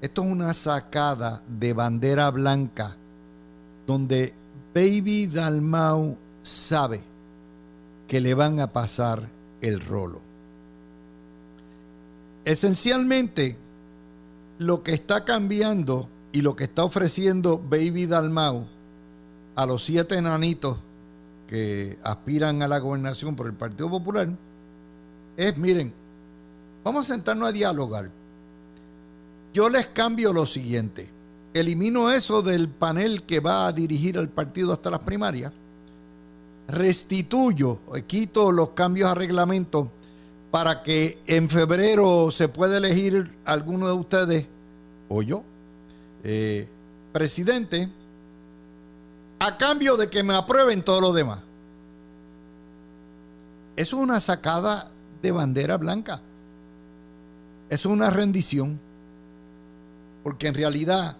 esto 0.00 0.22
es 0.22 0.30
una 0.30 0.54
sacada 0.54 1.42
de 1.48 1.72
bandera 1.74 2.30
blanca 2.30 2.96
donde 3.88 4.34
Baby 4.74 5.28
Dalmau 5.28 6.14
sabe 6.42 7.00
que 8.06 8.20
le 8.20 8.34
van 8.34 8.60
a 8.60 8.70
pasar 8.70 9.26
el 9.62 9.80
rolo. 9.80 10.20
Esencialmente, 12.44 13.56
lo 14.58 14.82
que 14.82 14.92
está 14.92 15.24
cambiando 15.24 16.10
y 16.32 16.42
lo 16.42 16.54
que 16.54 16.64
está 16.64 16.84
ofreciendo 16.84 17.56
Baby 17.56 18.04
Dalmau 18.04 18.66
a 19.56 19.64
los 19.64 19.82
siete 19.84 20.18
enanitos 20.18 20.76
que 21.48 21.98
aspiran 22.02 22.60
a 22.60 22.68
la 22.68 22.80
gobernación 22.80 23.34
por 23.36 23.46
el 23.46 23.54
Partido 23.54 23.88
Popular 23.88 24.28
es, 25.38 25.56
miren, 25.56 25.94
vamos 26.84 27.08
a 27.08 27.14
sentarnos 27.14 27.48
a 27.48 27.52
dialogar. 27.52 28.10
Yo 29.54 29.70
les 29.70 29.86
cambio 29.86 30.34
lo 30.34 30.44
siguiente. 30.44 31.17
Elimino 31.54 32.10
eso 32.10 32.42
del 32.42 32.68
panel 32.68 33.22
que 33.22 33.40
va 33.40 33.66
a 33.66 33.72
dirigir 33.72 34.18
al 34.18 34.28
partido 34.28 34.72
hasta 34.72 34.90
las 34.90 35.00
primarias. 35.00 35.52
Restituyo, 36.68 37.80
quito 38.06 38.52
los 38.52 38.70
cambios 38.70 39.10
a 39.10 39.14
reglamento 39.14 39.90
para 40.50 40.82
que 40.82 41.18
en 41.26 41.48
febrero 41.48 42.30
se 42.30 42.48
pueda 42.48 42.76
elegir 42.76 43.34
alguno 43.44 43.86
de 43.86 43.92
ustedes 43.92 44.46
o 45.08 45.22
yo 45.22 45.42
eh, 46.24 46.68
presidente 47.12 47.88
a 49.38 49.56
cambio 49.56 49.96
de 49.96 50.10
que 50.10 50.22
me 50.22 50.34
aprueben 50.34 50.82
todo 50.82 51.00
lo 51.00 51.12
demás. 51.12 51.40
Es 53.76 53.92
una 53.92 54.18
sacada 54.20 54.90
de 55.22 55.30
bandera 55.30 55.76
blanca. 55.76 56.20
Es 57.68 57.86
una 57.86 58.10
rendición. 58.10 58.80
Porque 60.24 60.48
en 60.48 60.54
realidad, 60.54 61.16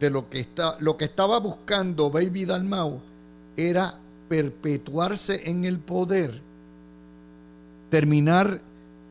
de 0.00 0.10
lo 0.10 0.28
que, 0.30 0.40
está, 0.40 0.76
lo 0.80 0.96
que 0.96 1.04
estaba 1.04 1.38
buscando 1.38 2.10
Baby 2.10 2.46
Dalmau 2.46 3.00
era 3.56 3.94
perpetuarse 4.28 5.48
en 5.50 5.64
el 5.64 5.78
poder, 5.78 6.40
terminar 7.90 8.60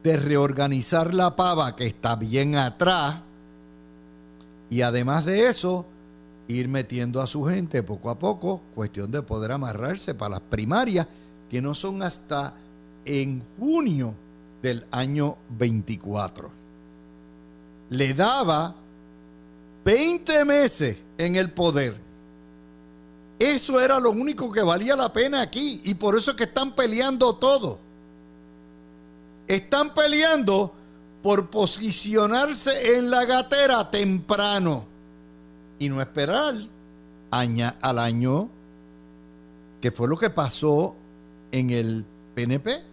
de 0.03 0.17
reorganizar 0.17 1.13
la 1.13 1.35
pava 1.35 1.75
que 1.75 1.85
está 1.85 2.15
bien 2.15 2.55
atrás 2.55 3.21
y 4.69 4.81
además 4.81 5.25
de 5.25 5.47
eso, 5.47 5.85
ir 6.47 6.67
metiendo 6.67 7.21
a 7.21 7.27
su 7.27 7.43
gente 7.45 7.83
poco 7.83 8.09
a 8.09 8.19
poco, 8.19 8.61
cuestión 8.75 9.11
de 9.11 9.21
poder 9.21 9.51
amarrarse 9.51 10.13
para 10.13 10.31
las 10.31 10.41
primarias, 10.41 11.07
que 11.49 11.61
no 11.61 11.73
son 11.73 12.03
hasta 12.03 12.53
en 13.05 13.43
junio 13.57 14.13
del 14.61 14.85
año 14.91 15.37
24. 15.57 16.51
Le 17.89 18.13
daba 18.13 18.75
20 19.89 20.45
meses 20.45 20.97
en 21.17 21.35
el 21.35 21.49
poder. 21.49 21.95
Eso 23.39 23.79
era 23.81 23.99
lo 23.99 24.11
único 24.11 24.51
que 24.51 24.61
valía 24.61 24.95
la 24.95 25.11
pena 25.11 25.41
aquí 25.41 25.81
y 25.83 25.95
por 25.95 26.15
eso 26.15 26.29
es 26.29 26.37
que 26.37 26.43
están 26.43 26.75
peleando 26.75 27.33
todo. 27.33 27.79
Están 29.47 29.95
peleando 29.95 30.75
por 31.23 31.49
posicionarse 31.49 32.97
en 32.97 33.09
la 33.09 33.25
gatera 33.25 33.89
temprano 33.89 34.85
y 35.79 35.89
no 35.89 35.99
esperar 35.99 36.53
al 37.31 37.97
año 37.97 38.47
que 39.81 39.89
fue 39.89 40.07
lo 40.07 40.19
que 40.19 40.29
pasó 40.29 40.95
en 41.51 41.71
el 41.71 42.05
PNP. 42.35 42.83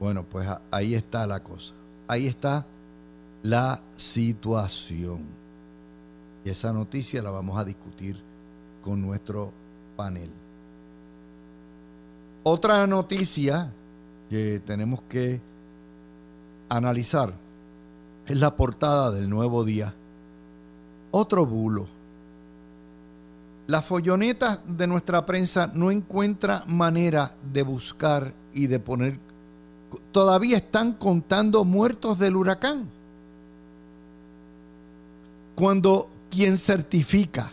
Bueno, 0.00 0.24
pues 0.24 0.48
ahí 0.70 0.94
está 0.94 1.26
la 1.26 1.40
cosa. 1.40 1.74
Ahí 2.06 2.26
está 2.26 2.64
la 3.42 3.82
situación. 3.96 5.26
Y 6.44 6.50
esa 6.50 6.72
noticia 6.72 7.22
la 7.22 7.30
vamos 7.30 7.58
a 7.58 7.64
discutir 7.64 8.20
con 8.82 9.00
nuestro 9.00 9.52
panel. 9.96 10.30
Otra 12.42 12.86
noticia 12.86 13.72
que 14.30 14.60
tenemos 14.64 15.02
que 15.02 15.40
analizar 16.68 17.34
es 18.26 18.38
la 18.38 18.54
portada 18.56 19.10
del 19.10 19.28
nuevo 19.28 19.64
día. 19.64 19.94
Otro 21.10 21.46
bulo. 21.46 21.86
La 23.66 23.82
folloneta 23.82 24.62
de 24.66 24.86
nuestra 24.86 25.26
prensa 25.26 25.70
no 25.74 25.90
encuentra 25.90 26.64
manera 26.66 27.34
de 27.52 27.62
buscar 27.62 28.32
y 28.54 28.66
de 28.66 28.80
poner... 28.80 29.18
Todavía 30.12 30.58
están 30.58 30.94
contando 30.94 31.64
muertos 31.64 32.18
del 32.18 32.36
huracán. 32.36 32.88
Cuando 35.58 36.08
quien 36.30 36.56
certifica 36.56 37.52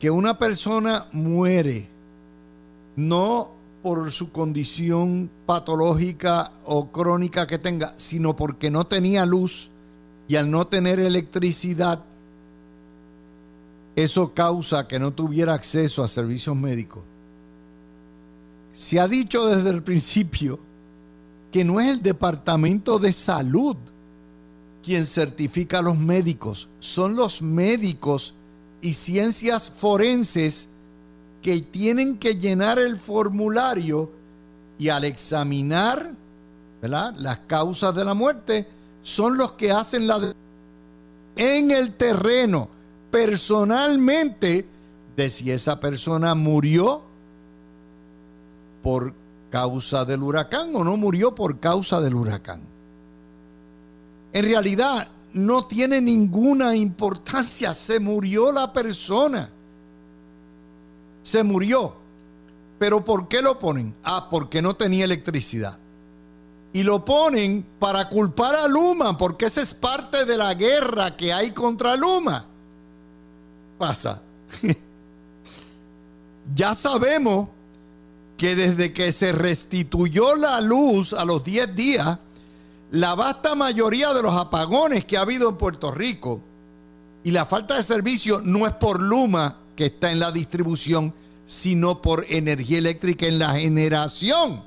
que 0.00 0.10
una 0.10 0.36
persona 0.36 1.06
muere 1.12 1.88
no 2.96 3.52
por 3.84 4.10
su 4.10 4.32
condición 4.32 5.30
patológica 5.46 6.50
o 6.64 6.90
crónica 6.90 7.46
que 7.46 7.60
tenga, 7.60 7.94
sino 7.96 8.34
porque 8.34 8.68
no 8.68 8.84
tenía 8.84 9.24
luz 9.24 9.70
y 10.26 10.34
al 10.34 10.50
no 10.50 10.66
tener 10.66 10.98
electricidad, 10.98 12.00
eso 13.94 14.34
causa 14.34 14.88
que 14.88 14.98
no 14.98 15.12
tuviera 15.12 15.54
acceso 15.54 16.02
a 16.02 16.08
servicios 16.08 16.56
médicos. 16.56 17.04
Se 18.72 18.98
ha 18.98 19.06
dicho 19.06 19.46
desde 19.46 19.70
el 19.70 19.84
principio 19.84 20.58
que 21.52 21.62
no 21.62 21.78
es 21.80 21.90
el 21.90 22.02
Departamento 22.02 22.98
de 22.98 23.12
Salud 23.12 23.76
quien 24.86 25.04
certifica 25.04 25.80
a 25.80 25.82
los 25.82 25.98
médicos, 25.98 26.68
son 26.78 27.16
los 27.16 27.42
médicos 27.42 28.34
y 28.80 28.94
ciencias 28.94 29.68
forenses 29.68 30.68
que 31.42 31.60
tienen 31.60 32.18
que 32.18 32.36
llenar 32.36 32.78
el 32.78 32.96
formulario 32.96 34.12
y 34.78 34.90
al 34.90 35.02
examinar 35.02 36.12
las 36.82 37.38
causas 37.48 37.96
de 37.96 38.04
la 38.04 38.14
muerte, 38.14 38.68
son 39.02 39.36
los 39.36 39.52
que 39.52 39.72
hacen 39.72 40.06
la 40.06 40.32
en 41.34 41.72
el 41.72 41.94
terreno. 41.94 42.68
Personalmente 43.10 44.68
de 45.16 45.30
si 45.30 45.50
esa 45.50 45.80
persona 45.80 46.36
murió 46.36 47.02
por 48.84 49.14
causa 49.50 50.04
del 50.04 50.22
huracán 50.22 50.76
o 50.76 50.84
no 50.84 50.96
murió 50.96 51.34
por 51.34 51.58
causa 51.58 52.00
del 52.00 52.14
huracán. 52.14 52.75
En 54.36 54.44
realidad 54.44 55.08
no 55.32 55.66
tiene 55.66 56.00
ninguna 56.00 56.76
importancia, 56.76 57.74
se 57.74 58.00
murió 58.00 58.52
la 58.52 58.72
persona 58.72 59.50
se 61.26 61.42
murió. 61.42 61.92
Pero 62.78 63.04
¿por 63.04 63.26
qué 63.26 63.42
lo 63.42 63.58
ponen? 63.58 63.94
Ah, 64.04 64.28
porque 64.30 64.62
no 64.62 64.76
tenía 64.76 65.04
electricidad. 65.04 65.78
Y 66.72 66.82
lo 66.82 67.04
ponen 67.04 67.66
para 67.78 68.08
culpar 68.08 68.54
a 68.54 68.68
Luma, 68.68 69.16
porque 69.18 69.46
esa 69.46 69.60
es 69.60 69.74
parte 69.74 70.24
de 70.24 70.36
la 70.36 70.54
guerra 70.54 71.16
que 71.16 71.32
hay 71.32 71.50
contra 71.50 71.96
Luma. 71.96 72.46
Pasa. 73.78 74.22
ya 76.54 76.74
sabemos 76.74 77.48
que 78.36 78.54
desde 78.54 78.92
que 78.92 79.10
se 79.10 79.32
restituyó 79.32 80.36
la 80.36 80.60
luz 80.60 81.12
a 81.12 81.24
los 81.24 81.42
10 81.42 81.74
días, 81.74 82.18
la 82.90 83.14
vasta 83.14 83.54
mayoría 83.54 84.14
de 84.14 84.22
los 84.22 84.34
apagones 84.34 85.04
que 85.04 85.16
ha 85.16 85.22
habido 85.22 85.48
en 85.48 85.56
Puerto 85.56 85.90
Rico 85.90 86.40
y 87.24 87.32
la 87.32 87.44
falta 87.44 87.74
de 87.74 87.82
servicio 87.82 88.40
no 88.44 88.66
es 88.66 88.72
por 88.74 89.00
Luma, 89.00 89.58
que 89.74 89.86
está 89.86 90.12
en 90.12 90.20
la 90.20 90.30
distribución, 90.30 91.12
sino 91.44 92.00
por 92.00 92.24
energía 92.28 92.78
eléctrica 92.78 93.26
en 93.26 93.40
la 93.40 93.50
generación. 93.54 94.62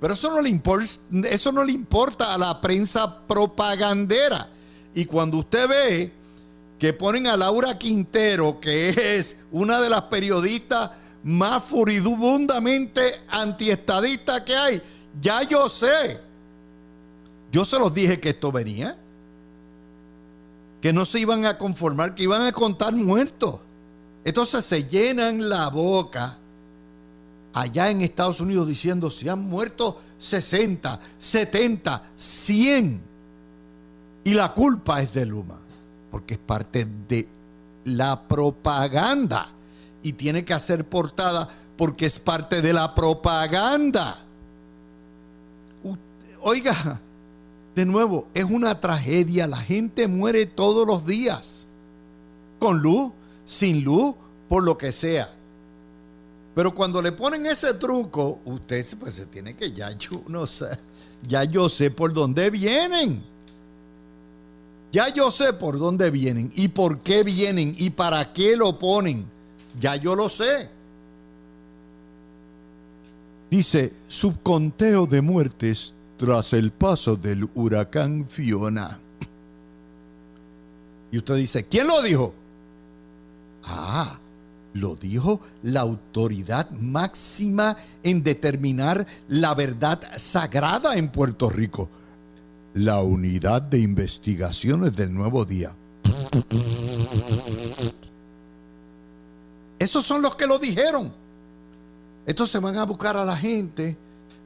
Pero 0.00 0.14
eso 0.14 0.30
no 0.30 0.40
le, 0.40 0.48
importa, 0.48 0.90
eso 1.24 1.52
no 1.52 1.64
le 1.64 1.72
importa 1.72 2.32
a 2.32 2.38
la 2.38 2.60
prensa 2.60 3.26
propagandera. 3.26 4.48
Y 4.94 5.04
cuando 5.04 5.38
usted 5.38 5.68
ve 5.68 6.12
que 6.78 6.94
ponen 6.94 7.26
a 7.26 7.36
Laura 7.36 7.78
Quintero, 7.78 8.58
que 8.58 9.18
es 9.18 9.36
una 9.50 9.78
de 9.78 9.90
las 9.90 10.02
periodistas 10.02 10.92
más 11.24 11.62
furibundamente 11.64 13.20
antiestadistas 13.28 14.40
que 14.42 14.56
hay, 14.56 14.82
ya 15.20 15.42
yo 15.42 15.68
sé. 15.68 16.25
Yo 17.56 17.64
se 17.64 17.78
los 17.78 17.94
dije 17.94 18.20
que 18.20 18.28
esto 18.28 18.52
venía. 18.52 18.98
Que 20.82 20.92
no 20.92 21.06
se 21.06 21.20
iban 21.20 21.46
a 21.46 21.56
conformar, 21.56 22.14
que 22.14 22.24
iban 22.24 22.42
a 22.42 22.52
contar 22.52 22.94
muertos. 22.94 23.60
Entonces 24.26 24.62
se 24.62 24.84
llenan 24.84 25.48
la 25.48 25.70
boca 25.70 26.36
allá 27.54 27.88
en 27.88 28.02
Estados 28.02 28.42
Unidos 28.42 28.68
diciendo 28.68 29.10
se 29.10 29.30
han 29.30 29.40
muerto 29.40 29.98
60, 30.18 31.00
70, 31.16 32.02
100. 32.14 33.00
Y 34.24 34.34
la 34.34 34.52
culpa 34.52 35.00
es 35.00 35.14
de 35.14 35.24
Luma, 35.24 35.58
porque 36.10 36.34
es 36.34 36.40
parte 36.40 36.86
de 37.08 37.26
la 37.84 38.20
propaganda 38.20 39.48
y 40.02 40.12
tiene 40.12 40.44
que 40.44 40.52
hacer 40.52 40.84
portada 40.84 41.48
porque 41.78 42.04
es 42.04 42.18
parte 42.18 42.60
de 42.60 42.74
la 42.74 42.94
propaganda. 42.94 44.18
Oiga, 46.42 47.00
de 47.76 47.84
nuevo, 47.84 48.26
es 48.32 48.44
una 48.44 48.80
tragedia. 48.80 49.46
La 49.46 49.58
gente 49.58 50.08
muere 50.08 50.46
todos 50.46 50.86
los 50.86 51.06
días. 51.06 51.68
Con 52.58 52.80
luz, 52.80 53.12
sin 53.44 53.84
luz, 53.84 54.14
por 54.48 54.64
lo 54.64 54.78
que 54.78 54.92
sea. 54.92 55.30
Pero 56.54 56.74
cuando 56.74 57.02
le 57.02 57.12
ponen 57.12 57.44
ese 57.44 57.74
truco, 57.74 58.40
usted 58.46 58.84
pues 58.98 59.14
se 59.14 59.26
tiene 59.26 59.54
que 59.54 59.72
ya 59.72 59.92
yo 59.92 60.22
no 60.26 60.46
sé, 60.46 60.70
ya 61.28 61.44
yo 61.44 61.68
sé 61.68 61.90
por 61.90 62.14
dónde 62.14 62.48
vienen. 62.48 63.22
Ya 64.90 65.12
yo 65.12 65.30
sé 65.30 65.52
por 65.52 65.78
dónde 65.78 66.10
vienen 66.10 66.50
y 66.54 66.68
por 66.68 67.00
qué 67.00 67.22
vienen 67.22 67.74
y 67.76 67.90
para 67.90 68.32
qué 68.32 68.56
lo 68.56 68.78
ponen. 68.78 69.26
Ya 69.78 69.96
yo 69.96 70.16
lo 70.16 70.30
sé. 70.30 70.70
Dice, 73.50 73.92
subconteo 74.08 75.06
de 75.06 75.20
muertes 75.20 75.92
tras 76.18 76.52
el 76.52 76.70
paso 76.70 77.16
del 77.16 77.48
huracán 77.54 78.26
Fiona. 78.28 78.98
Y 81.10 81.18
usted 81.18 81.36
dice, 81.36 81.64
¿quién 81.64 81.86
lo 81.86 82.02
dijo? 82.02 82.34
Ah, 83.64 84.18
lo 84.74 84.94
dijo 84.94 85.40
la 85.62 85.80
autoridad 85.80 86.70
máxima 86.70 87.76
en 88.02 88.22
determinar 88.22 89.06
la 89.28 89.54
verdad 89.54 90.00
sagrada 90.16 90.96
en 90.96 91.08
Puerto 91.08 91.48
Rico, 91.48 91.88
la 92.74 93.00
unidad 93.02 93.62
de 93.62 93.78
investigaciones 93.78 94.94
del 94.96 95.12
nuevo 95.12 95.44
día. 95.44 95.74
Esos 99.78 100.04
son 100.04 100.22
los 100.22 100.36
que 100.36 100.46
lo 100.46 100.58
dijeron. 100.58 101.12
Entonces 102.26 102.60
van 102.60 102.76
a 102.76 102.84
buscar 102.84 103.16
a 103.16 103.24
la 103.24 103.36
gente, 103.36 103.96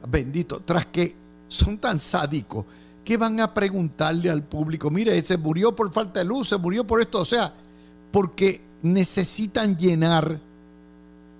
bendito, 0.07 0.61
tras 0.63 0.85
que 0.85 1.15
son 1.51 1.77
tan 1.77 1.99
sádicos 1.99 2.65
¿Qué 3.03 3.17
van 3.17 3.39
a 3.39 3.53
preguntarle 3.53 4.29
al 4.29 4.43
público? 4.43 4.91
Mire, 4.91 5.21
se 5.23 5.37
murió 5.37 5.75
por 5.75 5.91
falta 5.91 6.19
de 6.19 6.25
luz, 6.25 6.49
se 6.49 6.57
murió 6.57 6.85
por 6.85 7.01
esto. 7.01 7.21
O 7.21 7.25
sea, 7.25 7.51
porque 8.11 8.61
necesitan 8.83 9.75
llenar 9.75 10.39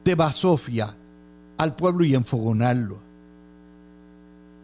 de 0.04 0.16
basofia 0.16 0.96
al 1.58 1.76
pueblo 1.76 2.04
y 2.04 2.16
enfogonarlo. 2.16 2.98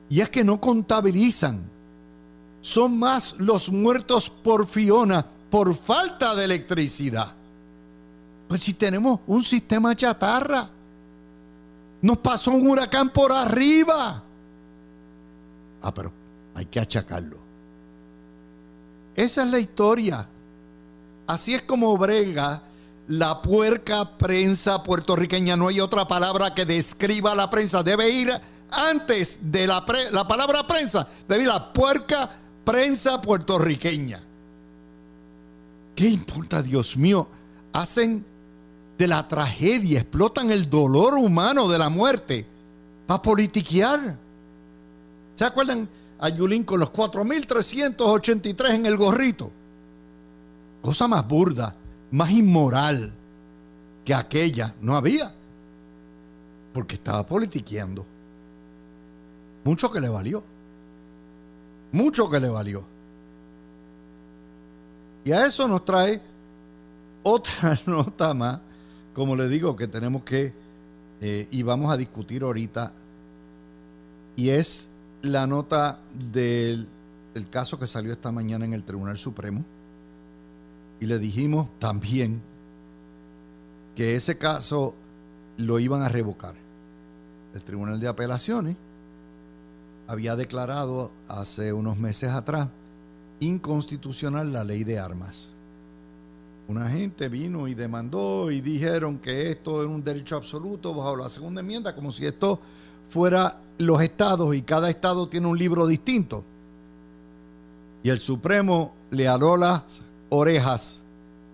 Y 0.10 0.22
es 0.22 0.30
que 0.30 0.44
no 0.44 0.60
contabilizan. 0.60 1.62
Son 2.62 2.98
más 2.98 3.36
los 3.38 3.72
muertos 3.72 4.30
por 4.30 4.68
Fiona 4.68 5.26
por 5.52 5.76
falta 5.76 6.34
de 6.34 6.46
electricidad. 6.46 7.34
Pues 8.48 8.62
si 8.62 8.74
tenemos 8.74 9.20
un 9.28 9.44
sistema 9.44 9.96
chatarra, 9.96 10.70
nos 12.02 12.18
pasó 12.18 12.52
un 12.52 12.68
huracán 12.68 13.10
por 13.10 13.32
arriba. 13.32 14.24
Ah, 15.82 15.94
pero 15.94 16.12
hay 16.56 16.66
que 16.66 16.80
achacarlo. 16.80 17.38
Esa 19.16 19.44
es 19.44 19.50
la 19.50 19.60
historia. 19.60 20.28
Así 21.26 21.54
es 21.54 21.63
como 21.63 21.98
brega 21.98 22.62
la 23.08 23.42
puerca 23.42 24.18
prensa 24.18 24.84
puertorriqueña. 24.84 25.56
No 25.56 25.68
hay 25.68 25.80
otra 25.80 26.08
palabra 26.08 26.54
que 26.54 26.66
describa 26.66 27.36
la 27.36 27.50
prensa. 27.50 27.84
Debe 27.84 28.10
ir 28.10 28.32
antes 28.72 29.40
de 29.42 29.68
la, 29.68 29.86
la 30.12 30.28
palabra 30.28 30.66
prensa. 30.66 31.08
Debe 31.28 31.44
ir 31.44 31.50
la 31.50 31.74
puerca 31.74 32.30
prensa 32.63 33.22
puertorriqueña. 33.22 34.22
¿Qué 35.96 36.10
importa, 36.10 36.62
Dios 36.62 36.96
mío? 36.96 37.28
Hacen 37.74 38.24
de 38.98 39.08
la 39.08 39.28
tragedia, 39.28 40.02
explotan 40.02 40.52
el 40.52 40.70
dolor 40.70 41.16
humano 41.16 41.68
de 41.68 41.78
la 41.78 41.90
muerte 41.90 42.46
para 43.08 43.22
politiquear. 43.22 44.18
¿Se 45.38 45.45
acuerdan 45.45 45.88
a 46.19 46.28
Yulín 46.28 46.65
con 46.65 46.82
los 46.82 46.91
4.383 46.91 48.73
en 48.73 48.86
el 48.86 48.97
gorrito? 48.97 49.50
Cosa 50.82 51.08
más 51.08 51.26
burda, 51.26 51.73
más 52.12 52.32
inmoral 52.32 53.13
que 54.04 54.13
aquella 54.13 54.76
no 54.82 54.97
había, 54.97 55.34
porque 56.73 56.95
estaba 56.95 57.26
politiqueando. 57.26 58.06
Mucho 59.63 59.89
que 59.89 60.02
le 60.02 60.10
valió. 60.10 60.43
Mucho 61.93 62.30
que 62.30 62.41
le 62.41 62.50
valió. 62.50 62.84
Y 65.23 65.32
a 65.32 65.45
eso 65.45 65.65
nos 65.69 65.86
trae 65.86 66.21
otra 67.23 67.80
nota 67.86 68.34
más 68.34 68.60
como 69.17 69.36
le 69.36 69.50
digo, 69.50 69.76
que 69.76 69.88
tenemos 69.88 70.21
que, 70.21 70.54
eh, 71.21 71.47
y 71.50 71.63
vamos 71.63 71.91
a 71.91 71.97
discutir 71.97 72.43
ahorita, 72.43 72.93
y 74.36 74.50
es 74.50 74.91
la 75.21 75.47
nota 75.47 75.99
del, 76.32 76.88
caso 77.49 77.80
que 77.80 77.88
salió 77.88 78.12
esta 78.12 78.32
mañana 78.32 78.65
en 78.65 78.73
el 78.73 78.84
Tribunal 78.84 79.17
Supremo. 79.17 79.63
Y 80.99 81.06
le 81.06 81.19
dijimos 81.19 81.69
también 81.80 82.41
que 83.95 84.15
ese 84.15 84.38
caso 84.38 84.95
lo 85.58 85.80
iban 85.80 86.01
a 86.01 86.10
revocar. 86.10 86.56
El 87.53 87.63
Tribunal 87.63 87.99
de 87.99 88.08
Apelaciones 88.08 88.77
había 90.08 90.36
declarado 90.36 91.12
hace 91.27 91.73
unos 91.73 91.97
meses 91.97 92.32
atrás 92.32 92.69
inconstitucional 93.39 94.51
la 94.51 94.63
ley 94.63 94.84
de 94.84 94.99
armas. 94.99 95.53
Una 96.67 96.89
gente 96.89 97.30
vino 97.30 97.67
y 97.67 97.75
demandó 97.75 98.51
y 98.51 98.62
dijeron 98.62 99.19
que 99.19 99.51
esto 99.51 99.82
era 99.82 99.89
un 99.89 100.03
derecho 100.03 100.36
absoluto 100.36 100.93
bajo 100.93 101.15
la 101.15 101.30
segunda 101.30 101.62
enmienda, 101.62 101.95
como 101.95 102.12
si 102.12 102.25
esto 102.25 102.60
fuera 103.10 103.60
los 103.78 104.02
estados 104.02 104.56
y 104.56 104.62
cada 104.62 104.89
estado 104.89 105.28
tiene 105.28 105.48
un 105.48 105.58
libro 105.58 105.88
distinto. 105.88 106.43
Y 108.04 108.10
el 108.10 108.20
Supremo 108.20 108.93
le 109.12 109.28
aló 109.28 109.58
las 109.58 109.84
orejas 110.30 111.02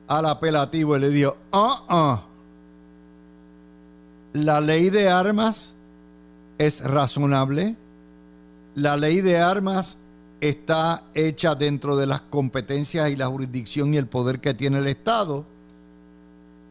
al 0.07 0.25
apelativo 0.25 0.97
y 0.97 0.99
le 0.99 1.09
dijo, 1.09 1.37
ah, 1.51 1.83
ah, 1.89 2.23
la 4.33 4.61
ley 4.61 4.89
de 4.89 5.09
armas 5.09 5.73
es 6.57 6.83
razonable, 6.83 7.75
la 8.75 8.97
ley 8.97 9.21
de 9.21 9.37
armas 9.37 9.97
está 10.41 11.03
hecha 11.13 11.55
dentro 11.55 11.95
de 11.95 12.07
las 12.07 12.21
competencias 12.21 13.09
y 13.09 13.15
la 13.15 13.27
jurisdicción 13.27 13.93
y 13.93 13.97
el 13.97 14.07
poder 14.07 14.39
que 14.39 14.53
tiene 14.53 14.79
el 14.79 14.87
Estado. 14.87 15.45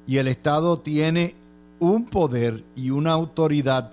Y 0.06 0.18
el 0.18 0.28
Estado 0.28 0.78
tiene 0.80 1.34
un 1.78 2.04
poder 2.04 2.64
y 2.76 2.90
una 2.90 3.12
autoridad 3.12 3.92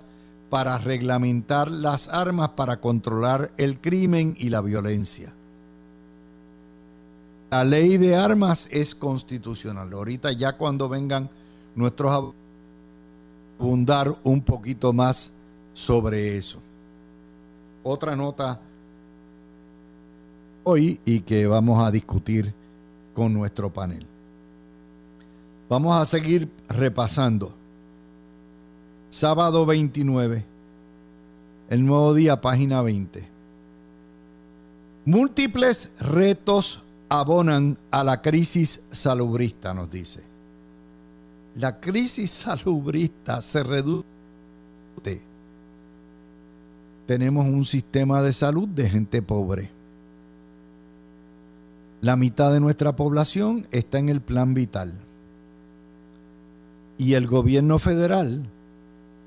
para 0.50 0.76
reglamentar 0.78 1.70
las 1.70 2.08
armas 2.08 2.50
para 2.50 2.80
controlar 2.80 3.52
el 3.56 3.80
crimen 3.80 4.34
y 4.38 4.50
la 4.50 4.60
violencia. 4.60 5.32
La 7.50 7.64
ley 7.64 7.96
de 7.96 8.16
armas 8.16 8.68
es 8.70 8.94
constitucional. 8.94 9.92
Ahorita 9.92 10.32
ya 10.32 10.56
cuando 10.56 10.88
vengan 10.88 11.30
nuestros 11.74 12.34
abundar 13.58 14.16
un 14.24 14.42
poquito 14.42 14.92
más 14.92 15.32
sobre 15.72 16.36
eso. 16.36 16.60
Otra 17.82 18.16
nota 18.16 18.60
hoy 20.64 21.00
y 21.04 21.20
que 21.20 21.46
vamos 21.46 21.82
a 21.82 21.90
discutir 21.90 22.52
con 23.14 23.32
nuestro 23.32 23.72
panel. 23.72 24.06
Vamos 25.68 25.96
a 25.96 26.04
seguir 26.04 26.50
repasando. 26.68 27.59
Sábado 29.10 29.66
29, 29.66 30.44
el 31.68 31.84
nuevo 31.84 32.14
día, 32.14 32.40
página 32.40 32.80
20. 32.80 33.28
Múltiples 35.04 35.90
retos 36.00 36.82
abonan 37.08 37.76
a 37.90 38.04
la 38.04 38.22
crisis 38.22 38.82
salubrista, 38.90 39.74
nos 39.74 39.90
dice. 39.90 40.22
La 41.56 41.80
crisis 41.80 42.30
salubrista 42.30 43.42
se 43.42 43.62
reduce. 43.62 44.04
Tenemos 47.06 47.46
un 47.46 47.64
sistema 47.64 48.22
de 48.22 48.32
salud 48.32 48.68
de 48.68 48.88
gente 48.88 49.20
pobre 49.20 49.80
la 52.00 52.16
mitad 52.16 52.52
de 52.52 52.60
nuestra 52.60 52.96
población 52.96 53.66
está 53.72 53.98
en 53.98 54.08
el 54.08 54.22
plan 54.22 54.54
vital. 54.54 54.94
Y 56.96 57.14
el 57.14 57.26
gobierno 57.26 57.78
federal 57.78 58.46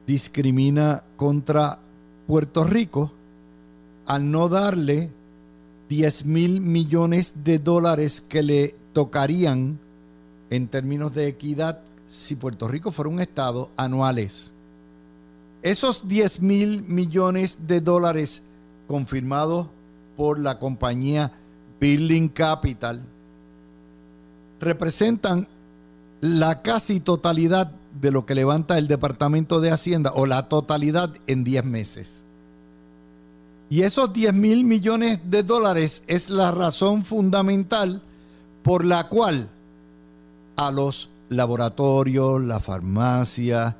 discrimina 0.05 1.03
contra 1.15 1.79
Puerto 2.27 2.63
Rico 2.63 3.11
al 4.05 4.29
no 4.29 4.49
darle 4.49 5.11
10 5.89 6.25
mil 6.25 6.61
millones 6.61 7.43
de 7.43 7.59
dólares 7.59 8.21
que 8.21 8.43
le 8.43 8.75
tocarían 8.93 9.79
en 10.49 10.67
términos 10.67 11.13
de 11.13 11.27
equidad 11.27 11.81
si 12.07 12.35
Puerto 12.35 12.67
Rico 12.67 12.91
fuera 12.91 13.09
un 13.09 13.19
estado 13.19 13.71
anuales. 13.77 14.53
Esos 15.61 16.07
10 16.07 16.41
mil 16.41 16.83
millones 16.83 17.67
de 17.67 17.81
dólares 17.81 18.41
confirmados 18.87 19.67
por 20.17 20.39
la 20.39 20.59
compañía 20.59 21.31
Building 21.79 22.29
Capital, 22.29 23.05
representan 24.59 25.47
la 26.21 26.61
casi 26.61 26.99
totalidad 26.99 27.71
de 28.01 28.11
lo 28.11 28.25
que 28.25 28.35
levanta 28.35 28.77
el 28.77 28.87
Departamento 28.87 29.61
de 29.61 29.71
Hacienda 29.71 30.11
o 30.15 30.25
la 30.25 30.49
totalidad 30.49 31.13
en 31.27 31.43
10 31.43 31.65
meses. 31.65 32.25
Y 33.69 33.81
esos 33.81 34.13
10 34.13 34.33
mil 34.33 34.63
millones 34.63 35.19
de 35.25 35.43
dólares 35.43 36.03
es 36.07 36.29
la 36.29 36.51
razón 36.51 37.05
fundamental 37.05 38.01
por 38.61 38.85
la 38.85 39.07
cual 39.07 39.49
a 40.55 40.71
los 40.71 41.09
laboratorios, 41.29 42.41
la 42.41 42.59
farmacia, 42.59 43.77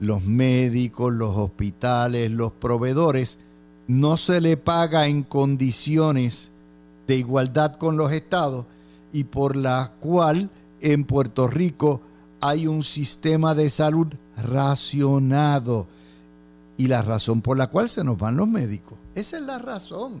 los 0.00 0.24
médicos, 0.24 1.12
los 1.12 1.36
hospitales, 1.36 2.30
los 2.30 2.52
proveedores, 2.52 3.38
no 3.86 4.16
se 4.16 4.40
le 4.40 4.56
paga 4.56 5.06
en 5.06 5.22
condiciones 5.22 6.50
de 7.06 7.16
igualdad 7.16 7.76
con 7.76 7.96
los 7.96 8.12
estados 8.12 8.66
y 9.12 9.24
por 9.24 9.56
la 9.56 9.92
cual 10.00 10.50
en 10.80 11.04
Puerto 11.04 11.46
Rico 11.46 12.00
hay 12.40 12.66
un 12.66 12.82
sistema 12.82 13.54
de 13.54 13.70
salud 13.70 14.08
racionado 14.36 15.86
y 16.76 16.88
la 16.88 17.02
razón 17.02 17.40
por 17.40 17.56
la 17.56 17.68
cual 17.68 17.88
se 17.88 18.04
nos 18.04 18.18
van 18.18 18.36
los 18.36 18.48
médicos. 18.48 18.98
Esa 19.14 19.38
es 19.38 19.42
la 19.44 19.58
razón. 19.58 20.20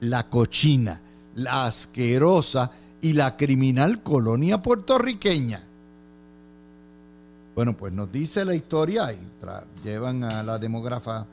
La 0.00 0.28
cochina, 0.28 1.00
la 1.36 1.66
asquerosa 1.66 2.70
y 3.00 3.12
la 3.12 3.36
criminal 3.36 4.02
colonia 4.02 4.60
puertorriqueña. 4.60 5.62
Bueno, 7.54 7.76
pues 7.76 7.92
nos 7.92 8.10
dice 8.10 8.44
la 8.44 8.54
historia 8.54 9.12
y 9.12 9.18
llevan 9.84 10.24
a 10.24 10.42
la 10.42 10.58
demógrafa 10.58 11.26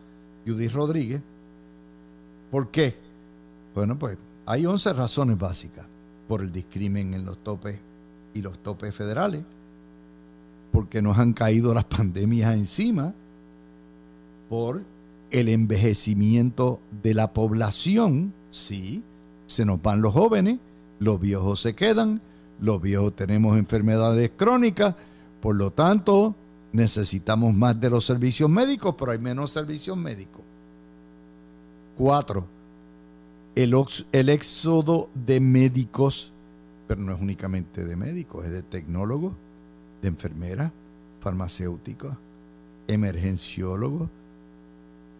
Judith 0.45 0.72
Rodríguez. 0.72 1.22
¿Por 2.51 2.69
qué? 2.69 2.95
Bueno, 3.74 3.97
pues 3.97 4.17
hay 4.45 4.65
11 4.65 4.93
razones 4.93 5.38
básicas 5.39 5.88
por 6.28 6.41
el 6.41 6.51
discrimen 6.51 7.13
en 7.13 7.26
los 7.26 7.38
topes 7.43 7.80
y 8.34 8.41
los 8.41 8.59
topes 8.59 8.93
federales, 8.93 9.43
porque 10.72 11.01
nos 11.01 11.17
han 11.17 11.34
caído 11.34 11.74
las 11.74 11.86
pandemias 11.86 12.53
encima, 12.53 13.13
por 14.49 14.84
el 15.32 15.47
envejecimiento 15.49 16.80
de 17.03 17.13
la 17.13 17.32
población 17.34 18.34
Sí, 18.51 19.01
se 19.47 19.65
nos 19.65 19.82
van 19.82 20.01
los 20.01 20.13
jóvenes, 20.13 20.59
los 20.99 21.19
viejos 21.19 21.61
se 21.61 21.74
quedan, 21.74 22.22
los 22.59 22.82
viejos 22.82 23.15
tenemos 23.15 23.57
enfermedades 23.57 24.30
crónicas, 24.36 24.93
por 25.41 25.55
lo 25.55 25.72
tanto 25.72 26.36
necesitamos 26.74 27.55
más 27.55 27.80
de 27.80 27.89
los 27.89 28.05
servicios 28.05 28.49
médicos, 28.49 28.95
pero 28.99 29.11
hay 29.11 29.19
menos 29.19 29.51
servicios 29.51 29.95
médicos. 29.95 30.41
Cuatro, 31.97 32.45
el, 33.55 33.74
el 34.11 34.30
éxodo 34.30 35.09
de 35.15 35.39
médicos, 35.39 36.34
pero 36.88 37.01
no 37.01 37.13
es 37.15 37.22
únicamente 37.22 37.86
de 37.86 37.95
médicos, 37.95 38.45
es 38.45 38.51
de 38.51 38.63
tecnólogos, 38.63 39.34
de 40.02 40.08
enfermeras, 40.08 40.72
farmacéuticos, 41.20 42.14
emergenciólogos, 42.88 44.10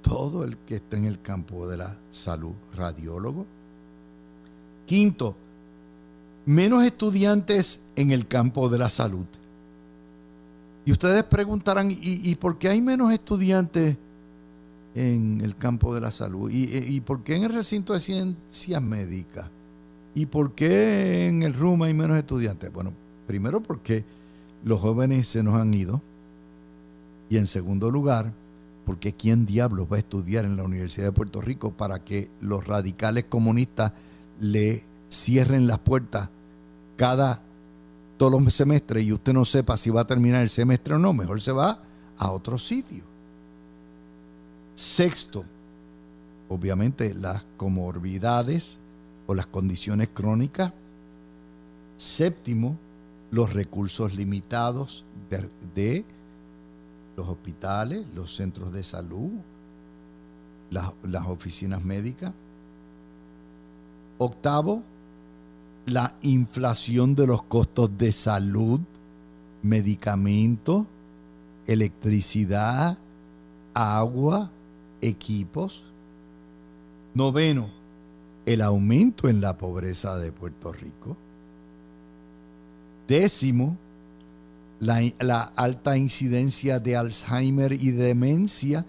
todo 0.02 0.44
el 0.44 0.58
que 0.58 0.76
está 0.76 0.98
en 0.98 1.06
el 1.06 1.22
campo 1.22 1.68
de 1.68 1.78
la 1.78 1.98
salud, 2.12 2.54
radiólogo. 2.76 3.46
Quinto, 4.86 5.36
menos 6.46 6.84
estudiantes 6.84 7.82
en 7.96 8.12
el 8.12 8.28
campo 8.28 8.70
de 8.70 8.78
la 8.78 8.90
salud. 8.90 9.26
Y 10.86 10.92
ustedes 10.92 11.24
preguntarán, 11.24 11.90
¿y, 11.92 12.36
por 12.36 12.58
qué 12.58 12.70
hay 12.70 12.82
menos 12.82 13.14
estudiantes 13.14 13.96
en 14.96 15.40
el 15.42 15.56
campo 15.56 15.94
de 15.94 16.02
la 16.02 16.12
salud? 16.12 16.50
¿Y, 16.52 17.00
por 17.02 17.24
qué 17.24 17.36
en 17.36 17.44
el 17.44 17.54
recinto 17.54 17.94
de 17.94 18.00
ciencias 18.00 18.82
médicas? 18.82 19.50
¿Y 20.16 20.26
por 20.26 20.54
qué 20.54 21.28
en 21.28 21.44
el 21.44 21.54
RUM 21.54 21.84
hay 21.84 21.94
menos 21.94 22.18
estudiantes? 22.18 22.74
Bueno, 22.74 22.92
primero 23.28 23.62
porque 23.62 24.04
los 24.64 24.80
jóvenes 24.80 25.28
se 25.28 25.44
nos 25.44 25.56
han 25.56 25.74
ido. 25.74 26.02
Y 27.30 27.38
en 27.38 27.48
segundo 27.48 27.90
lugar, 27.92 28.34
porque 28.86 29.14
¿quién 29.14 29.46
diablos 29.46 29.88
va 29.92 29.96
a 29.96 30.00
estudiar 30.00 30.46
en 30.46 30.58
la 30.58 30.64
Universidad 30.64 31.08
de 31.08 31.12
Puerto 31.14 31.42
Rico 31.42 31.72
para 31.72 32.04
que 32.04 32.30
los 32.42 32.66
radicales 32.66 33.26
comunistas 33.26 33.94
le 34.40 34.84
cierren 35.10 35.68
las 35.68 35.80
puertas 35.80 36.30
cada 36.98 37.42
todos 38.18 38.40
los 38.40 38.54
semestres 38.54 39.04
y 39.04 39.14
usted 39.14 39.34
no 39.34 39.46
sepa 39.46 39.78
si 39.78 39.90
va 39.90 40.02
a 40.02 40.08
terminar 40.08 40.42
el 40.42 40.50
semestre 40.50 40.94
o 40.94 41.00
no? 41.00 41.14
Mejor 41.14 41.42
se 41.42 41.52
va 41.52 41.82
a 42.18 42.32
otro 42.32 42.58
sitio. 42.58 43.04
Sexto, 44.76 45.44
obviamente 46.50 47.16
las 47.16 47.46
comorbidades 47.58 48.78
o 49.26 49.34
las 49.34 49.48
condiciones 49.48 50.10
crónicas. 50.14 50.74
Séptimo, 51.98 52.78
los 53.32 53.54
recursos 53.54 54.14
limitados 54.14 55.06
de 55.74 56.06
los 57.16 57.30
hospitales, 57.30 58.06
los 58.14 58.36
centros 58.36 58.74
de 58.74 58.84
salud, 58.84 59.32
las, 60.70 61.28
oficinas 61.28 61.84
médicas. 61.84 62.34
Octavo, 64.18 64.84
la 65.86 66.16
inflación 66.22 67.16
de 67.16 67.28
los 67.28 67.42
costos 67.44 67.98
de 67.98 68.12
salud, 68.12 68.82
medicamentos, 69.64 70.86
electricidad, 71.68 72.98
agua, 73.74 74.52
equipos. 75.02 75.84
Noveno, 77.14 77.70
el 78.46 78.62
aumento 78.62 79.28
en 79.28 79.42
la 79.42 79.58
pobreza 79.58 80.18
de 80.18 80.32
Puerto 80.32 80.72
Rico. 80.72 81.18
Décimo, 83.12 83.76
la, 84.80 85.42
alta 85.58 85.98
incidencia 85.98 86.80
de 86.80 86.96
Alzheimer 86.96 87.74
y 87.74 87.92
demencia 87.92 88.86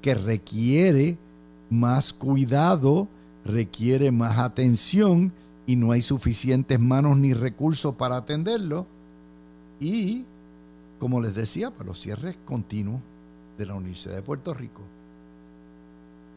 que 0.00 0.14
requiere 0.14 1.18
más 1.70 2.12
cuidado, 2.12 3.08
requiere 3.44 4.12
más 4.12 4.38
atención 4.38 5.32
y 5.66 5.74
no 5.74 5.90
hay 5.90 6.02
suficientes 6.02 6.78
manos 6.78 7.16
ni 7.16 7.34
recursos 7.34 7.96
para 7.96 8.18
atenderlo. 8.18 8.86
Y, 9.80 10.24
como 11.00 11.20
les 11.20 11.34
decía, 11.34 11.72
para 11.72 11.86
los 11.86 12.00
cierres 12.00 12.36
continuos 12.44 13.00
de 13.58 13.66
la 13.66 13.74
Universidad 13.74 14.14
de 14.14 14.22
Puerto 14.22 14.54
Rico. 14.54 14.82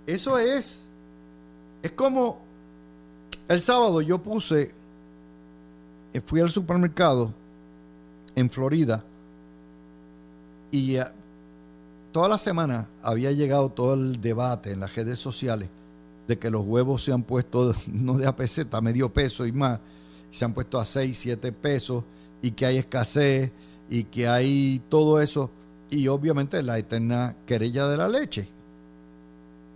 Eso 0.07 0.39
es, 0.39 0.87
es 1.83 1.91
como 1.91 2.39
el 3.47 3.61
sábado 3.61 4.01
yo 4.01 4.23
puse, 4.23 4.73
fui 6.21 6.41
al 6.41 6.49
supermercado 6.49 7.33
en 8.35 8.49
Florida 8.49 9.03
y 10.71 10.95
eh, 10.95 11.05
toda 12.11 12.29
la 12.29 12.37
semana 12.37 12.89
había 13.01 13.31
llegado 13.31 13.69
todo 13.69 13.93
el 13.93 14.21
debate 14.21 14.71
en 14.71 14.79
las 14.79 14.95
redes 14.95 15.19
sociales 15.19 15.69
de 16.27 16.37
que 16.37 16.49
los 16.49 16.65
huevos 16.65 17.03
se 17.03 17.11
han 17.11 17.23
puesto 17.23 17.73
no 17.91 18.17
de 18.17 18.27
a 18.27 18.35
peseta, 18.35 18.81
medio 18.81 19.11
peso 19.11 19.45
y 19.45 19.51
más, 19.51 19.79
se 20.31 20.45
han 20.45 20.53
puesto 20.53 20.79
a 20.79 20.85
6, 20.85 21.17
7 21.17 21.51
pesos 21.51 22.03
y 22.41 22.51
que 22.51 22.65
hay 22.65 22.77
escasez 22.77 23.51
y 23.89 24.03
que 24.03 24.27
hay 24.27 24.81
todo 24.89 25.21
eso 25.21 25.49
y 25.89 26.07
obviamente 26.07 26.61
la 26.63 26.77
eterna 26.77 27.35
querella 27.45 27.87
de 27.87 27.97
la 27.97 28.09
leche. 28.09 28.47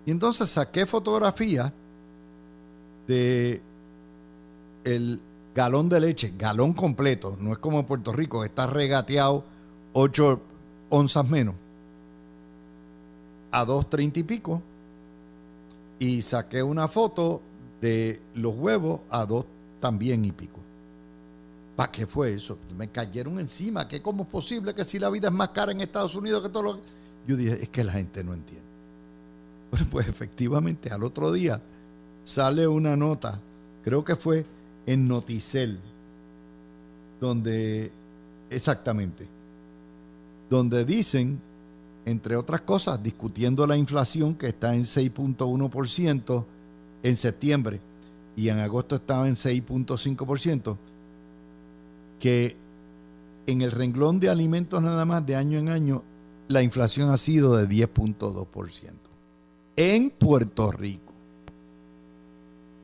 Y 0.05 0.11
entonces 0.11 0.49
saqué 0.49 0.85
fotografía 0.85 1.73
de 3.07 3.61
el 4.83 5.19
galón 5.53 5.89
de 5.89 5.99
leche, 5.99 6.33
galón 6.37 6.73
completo, 6.73 7.37
no 7.39 7.51
es 7.51 7.57
como 7.57 7.79
en 7.79 7.85
Puerto 7.85 8.13
Rico, 8.13 8.43
está 8.43 8.67
regateado 8.67 9.43
8 9.93 10.41
onzas 10.89 11.29
menos, 11.29 11.55
a 13.51 13.65
2.30 13.65 14.17
y 14.17 14.23
pico, 14.23 14.61
y 15.99 16.21
saqué 16.21 16.63
una 16.63 16.87
foto 16.87 17.41
de 17.81 18.21
los 18.35 18.55
huevos 18.55 19.01
a 19.09 19.25
2 19.25 19.45
también 19.79 20.23
y 20.25 20.31
pico. 20.31 20.59
¿Para 21.75 21.91
qué 21.91 22.05
fue 22.05 22.33
eso? 22.33 22.57
Me 22.77 22.89
cayeron 22.89 23.39
encima, 23.39 23.87
que 23.87 24.01
cómo 24.01 24.23
es 24.23 24.29
posible 24.29 24.73
que 24.73 24.83
si 24.83 24.99
la 24.99 25.09
vida 25.09 25.27
es 25.27 25.33
más 25.33 25.49
cara 25.49 25.71
en 25.71 25.81
Estados 25.81 26.15
Unidos 26.15 26.43
que 26.43 26.49
todo 26.49 26.63
lo 26.63 26.75
que... 26.75 26.81
Yo 27.27 27.35
dije, 27.35 27.63
es 27.63 27.69
que 27.69 27.83
la 27.83 27.93
gente 27.93 28.23
no 28.23 28.33
entiende. 28.33 28.65
Bueno, 29.71 29.87
pues 29.91 30.07
efectivamente, 30.07 30.89
al 30.89 31.03
otro 31.03 31.31
día 31.31 31.61
sale 32.23 32.67
una 32.67 32.95
nota, 32.95 33.39
creo 33.83 34.03
que 34.03 34.15
fue 34.15 34.45
en 34.85 35.07
Noticel, 35.07 35.79
donde 37.19 37.91
exactamente, 38.49 39.27
donde 40.49 40.85
dicen, 40.85 41.39
entre 42.05 42.35
otras 42.35 42.61
cosas, 42.61 43.01
discutiendo 43.01 43.65
la 43.67 43.77
inflación 43.77 44.35
que 44.35 44.49
está 44.49 44.73
en 44.73 44.83
6.1% 44.83 46.45
en 47.03 47.17
septiembre 47.17 47.79
y 48.35 48.49
en 48.49 48.59
agosto 48.59 48.95
estaba 48.95 49.27
en 49.27 49.35
6.5%, 49.35 50.77
que 52.19 52.55
en 53.47 53.61
el 53.61 53.71
renglón 53.71 54.19
de 54.19 54.29
alimentos 54.29 54.81
nada 54.81 55.05
más 55.05 55.25
de 55.25 55.35
año 55.35 55.59
en 55.59 55.69
año, 55.69 56.03
la 56.47 56.61
inflación 56.61 57.09
ha 57.09 57.17
sido 57.17 57.55
de 57.55 57.67
10.2% 57.67 58.91
en 59.75 60.09
Puerto 60.09 60.71
Rico. 60.71 61.10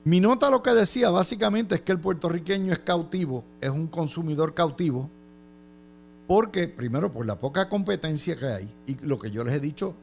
Mi 0.08 0.22
nota 0.22 0.50
lo 0.50 0.64
que 0.64 0.74
decía 0.74 1.10
básicamente 1.10 1.76
es 1.76 1.82
que 1.82 1.92
el 1.92 2.00
puertorriqueño 2.00 2.72
es 2.72 2.80
cautivo, 2.80 3.44
es 3.60 3.70
un 3.70 3.88
consumidor 3.88 4.54
cautivo, 4.54 5.10
porque 6.26 6.70
primero 6.70 7.12
por 7.12 7.26
la 7.26 7.38
poca 7.38 7.68
competencia 7.68 8.38
que 8.38 8.46
hay 8.46 8.70
y 8.86 8.96
lo 9.06 9.20
que 9.20 9.32
yo 9.32 9.44
les 9.44 9.56
he 9.56 9.60
dicho, 9.60 9.94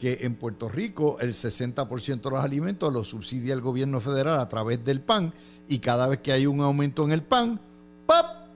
que 0.00 0.18
en 0.22 0.34
Puerto 0.34 0.68
Rico 0.68 1.16
el 1.20 1.32
60% 1.32 2.22
de 2.22 2.30
los 2.30 2.40
alimentos 2.40 2.92
los 2.92 3.06
subsidia 3.06 3.54
el 3.54 3.60
gobierno 3.60 4.00
federal 4.00 4.40
a 4.40 4.48
través 4.48 4.84
del 4.84 5.00
pan 5.00 5.32
y 5.68 5.78
cada 5.78 6.08
vez 6.08 6.18
que 6.18 6.32
hay 6.32 6.46
un 6.46 6.60
aumento 6.60 7.04
en 7.04 7.12
el 7.12 7.22
pan, 7.22 7.60
¡pap! 8.06 8.48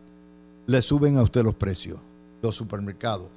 le 0.66 0.83
suben 0.83 1.18
a 1.18 1.22
usted 1.22 1.45
los 1.45 1.55
precios, 1.55 2.01
los 2.43 2.57
supermercados. 2.57 3.29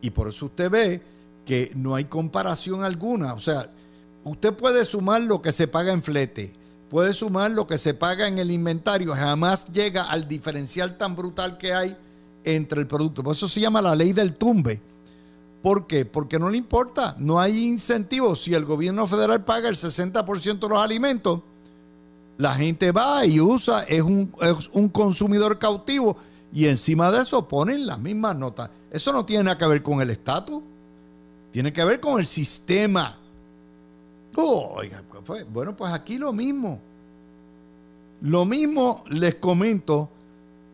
Y 0.00 0.08
por 0.08 0.28
eso 0.28 0.46
usted 0.46 0.70
ve 0.70 1.02
que 1.44 1.72
no 1.74 1.94
hay 1.94 2.06
comparación 2.06 2.84
alguna, 2.84 3.34
o 3.34 3.38
sea, 3.38 3.70
usted 4.24 4.54
puede 4.54 4.84
sumar 4.84 5.22
lo 5.22 5.40
que 5.42 5.52
se 5.52 5.68
paga 5.68 5.92
en 5.92 6.02
flete, 6.02 6.52
puede 6.88 7.12
sumar 7.14 7.50
lo 7.50 7.66
que 7.66 7.78
se 7.78 7.94
paga 7.94 8.26
en 8.26 8.38
el 8.38 8.50
inventario, 8.50 9.14
jamás 9.14 9.66
llega 9.72 10.10
al 10.10 10.28
diferencial 10.28 10.98
tan 10.98 11.16
brutal 11.16 11.58
que 11.58 11.72
hay 11.72 11.96
entre 12.44 12.80
el 12.80 12.86
producto. 12.86 13.22
Por 13.22 13.34
eso 13.34 13.48
se 13.48 13.60
llama 13.60 13.82
la 13.82 13.94
ley 13.94 14.12
del 14.12 14.34
tumbe. 14.34 14.80
¿Por 15.62 15.86
qué? 15.86 16.06
Porque 16.06 16.38
no 16.38 16.48
le 16.48 16.56
importa, 16.56 17.14
no 17.18 17.38
hay 17.38 17.66
incentivos. 17.66 18.42
Si 18.42 18.54
el 18.54 18.64
gobierno 18.64 19.06
federal 19.06 19.44
paga 19.44 19.68
el 19.68 19.76
60% 19.76 20.58
de 20.58 20.68
los 20.68 20.78
alimentos, 20.78 21.40
la 22.38 22.54
gente 22.54 22.92
va 22.92 23.26
y 23.26 23.40
usa, 23.40 23.82
es 23.82 24.00
un, 24.00 24.34
es 24.40 24.70
un 24.72 24.88
consumidor 24.88 25.58
cautivo 25.58 26.16
y 26.52 26.66
encima 26.66 27.10
de 27.12 27.22
eso 27.22 27.46
ponen 27.46 27.86
las 27.86 27.98
mismas 28.00 28.34
notas. 28.36 28.70
Eso 28.90 29.12
no 29.12 29.26
tiene 29.26 29.44
nada 29.44 29.58
que 29.58 29.66
ver 29.66 29.82
con 29.82 30.00
el 30.00 30.08
estatus, 30.08 30.62
tiene 31.52 31.72
que 31.72 31.84
ver 31.84 32.00
con 32.00 32.18
el 32.18 32.24
sistema 32.24 33.19
bueno, 34.34 35.76
pues 35.76 35.92
aquí 35.92 36.18
lo 36.18 36.32
mismo. 36.32 36.80
Lo 38.22 38.44
mismo 38.44 39.04
les 39.08 39.36
comento 39.36 40.08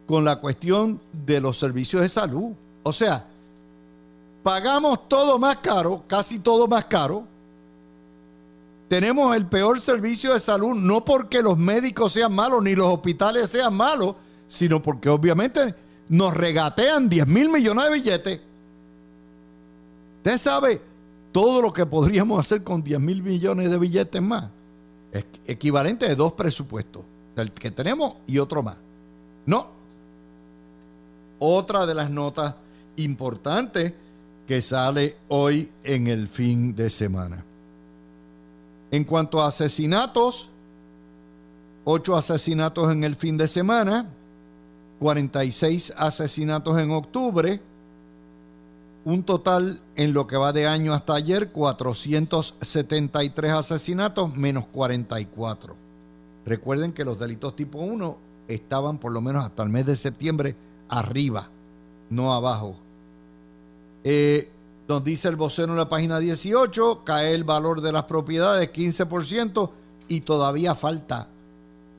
con 0.06 0.24
la 0.24 0.36
cuestión 0.36 1.00
de 1.12 1.40
los 1.40 1.58
servicios 1.58 2.02
de 2.02 2.08
salud. 2.08 2.52
O 2.82 2.92
sea, 2.92 3.26
pagamos 4.42 5.08
todo 5.08 5.38
más 5.38 5.58
caro, 5.58 6.04
casi 6.06 6.38
todo 6.38 6.68
más 6.68 6.84
caro, 6.84 7.24
tenemos 8.88 9.36
el 9.36 9.46
peor 9.46 9.80
servicio 9.80 10.32
de 10.32 10.40
salud, 10.40 10.74
no 10.74 11.04
porque 11.04 11.42
los 11.42 11.58
médicos 11.58 12.12
sean 12.12 12.32
malos 12.32 12.62
ni 12.62 12.76
los 12.76 12.86
hospitales 12.86 13.50
sean 13.50 13.74
malos, 13.74 14.14
sino 14.46 14.80
porque 14.80 15.08
obviamente 15.08 15.74
nos 16.08 16.32
regatean 16.32 17.08
10 17.08 17.26
mil 17.26 17.48
millones 17.48 17.84
de 17.86 17.92
billetes. 17.92 18.40
Usted 20.18 20.38
sabe 20.38 20.80
todo 21.36 21.60
lo 21.60 21.70
que 21.70 21.84
podríamos 21.84 22.40
hacer 22.40 22.64
con 22.64 22.82
10 22.82 22.98
mil 22.98 23.22
millones 23.22 23.68
de 23.68 23.76
billetes 23.76 24.22
más. 24.22 24.48
Es 25.12 25.26
equivalente 25.46 26.08
de 26.08 26.16
dos 26.16 26.32
presupuestos, 26.32 27.02
el 27.36 27.52
que 27.52 27.70
tenemos 27.70 28.14
y 28.26 28.38
otro 28.38 28.62
más. 28.62 28.78
No. 29.44 29.66
Otra 31.38 31.84
de 31.84 31.92
las 31.92 32.08
notas 32.08 32.54
importantes 32.96 33.92
que 34.48 34.62
sale 34.62 35.18
hoy 35.28 35.70
en 35.84 36.06
el 36.06 36.26
fin 36.28 36.74
de 36.74 36.88
semana. 36.88 37.44
En 38.90 39.04
cuanto 39.04 39.42
a 39.42 39.48
asesinatos, 39.48 40.48
ocho 41.84 42.16
asesinatos 42.16 42.90
en 42.90 43.04
el 43.04 43.14
fin 43.14 43.36
de 43.36 43.46
semana, 43.46 44.08
46 45.00 45.92
asesinatos 45.98 46.78
en 46.78 46.92
octubre, 46.92 47.60
un 49.06 49.22
total 49.22 49.80
en 49.94 50.12
lo 50.12 50.26
que 50.26 50.36
va 50.36 50.52
de 50.52 50.66
año 50.66 50.92
hasta 50.92 51.14
ayer, 51.14 51.52
473 51.52 53.52
asesinatos 53.52 54.36
menos 54.36 54.66
44. 54.66 55.76
Recuerden 56.44 56.92
que 56.92 57.04
los 57.04 57.16
delitos 57.16 57.54
tipo 57.54 57.78
1 57.78 58.16
estaban 58.48 58.98
por 58.98 59.12
lo 59.12 59.20
menos 59.20 59.44
hasta 59.44 59.62
el 59.62 59.68
mes 59.68 59.86
de 59.86 59.94
septiembre 59.94 60.56
arriba, 60.88 61.48
no 62.10 62.34
abajo. 62.34 62.74
Eh, 64.02 64.50
nos 64.88 65.04
dice 65.04 65.28
el 65.28 65.36
vocero 65.36 65.70
en 65.70 65.78
la 65.78 65.88
página 65.88 66.18
18, 66.18 67.04
cae 67.04 67.32
el 67.32 67.44
valor 67.44 67.82
de 67.82 67.92
las 67.92 68.06
propiedades 68.06 68.72
15% 68.72 69.70
y 70.08 70.22
todavía 70.22 70.74
falta 70.74 71.28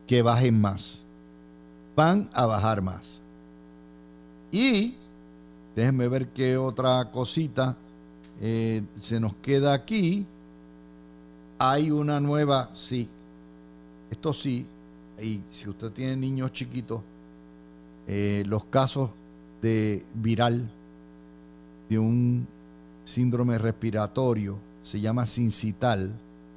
que 0.07 0.23
bajen 0.23 0.59
más. 0.59 1.05
Van 1.95 2.29
a 2.33 2.45
bajar 2.45 2.81
más. 2.81 3.21
Y 4.51 4.97
déjenme 5.77 6.07
ver 6.07 6.29
qué 6.29 6.57
otra 6.57 7.11
cosita 7.11 7.77
eh, 8.41 8.81
se 8.99 9.19
nos 9.19 9.35
queda 9.35 9.75
aquí. 9.75 10.25
Hay 11.59 11.91
una 11.91 12.19
nueva, 12.19 12.71
sí, 12.73 13.07
esto 14.09 14.33
sí, 14.33 14.65
y 15.21 15.41
si 15.51 15.69
usted 15.69 15.91
tiene 15.91 16.15
niños 16.15 16.51
chiquitos, 16.51 17.01
eh, 18.07 18.43
los 18.47 18.63
casos 18.63 19.11
de 19.61 20.03
viral 20.15 20.67
de 21.89 21.99
un 21.99 22.47
síndrome 23.03 23.59
respiratorio, 23.59 24.57
se 24.81 24.99
llama 24.99 25.27
sincital, 25.27 26.11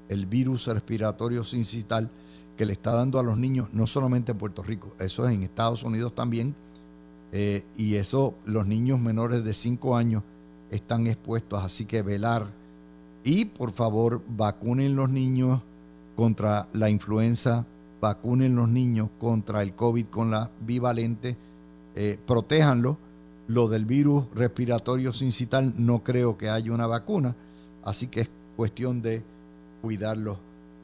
el 0.09 0.25
virus 0.25 0.67
respiratorio 0.67 1.45
sincital 1.45 2.09
que 2.57 2.65
le 2.65 2.73
está 2.73 2.93
dando 2.93 3.19
a 3.19 3.23
los 3.23 3.37
niños, 3.37 3.69
no 3.75 3.87
solamente 3.87 4.33
en 4.33 4.39
Puerto 4.39 4.63
Rico, 4.63 4.95
eso 4.99 5.29
es 5.29 5.35
en 5.35 5.43
Estados 5.43 5.83
Unidos 5.83 6.15
también, 6.15 6.55
eh, 7.33 7.65
y 7.77 7.95
eso 7.95 8.35
los 8.45 8.67
niños 8.67 9.01
menores 9.01 9.45
de 9.45 9.55
5 9.55 9.97
años 9.97 10.23
están 10.71 11.07
expuestos, 11.07 11.63
así 11.63 11.85
que 11.85 12.03
velar. 12.03 12.47
Y 13.25 13.45
por 13.45 13.73
favor 13.73 14.23
vacunen 14.29 14.97
los 14.97 15.11
niños 15.11 15.63
contra 16.17 16.69
la 16.73 16.89
influenza, 16.91 17.67
vacunen 18.01 18.57
los 18.57 18.69
niños 18.69 19.11
contra 19.19 19.63
el 19.63 19.75
COVID 19.75 20.07
con 20.07 20.31
la 20.31 20.51
bivalente, 20.61 21.37
eh, 21.95 22.19
lo 23.49 23.69
del 23.69 23.85
virus 23.85 24.27
respiratorio 24.33 25.13
sincital 25.13 25.75
no 25.77 26.05
creo 26.05 26.39
que 26.39 26.49
haya 26.49 26.73
una 26.73 26.87
vacuna, 26.87 27.35
así 27.85 28.07
que 28.07 28.23
es 28.23 28.31
cuestión 28.57 29.03
de 29.03 29.25
cuidarlos 29.83 30.39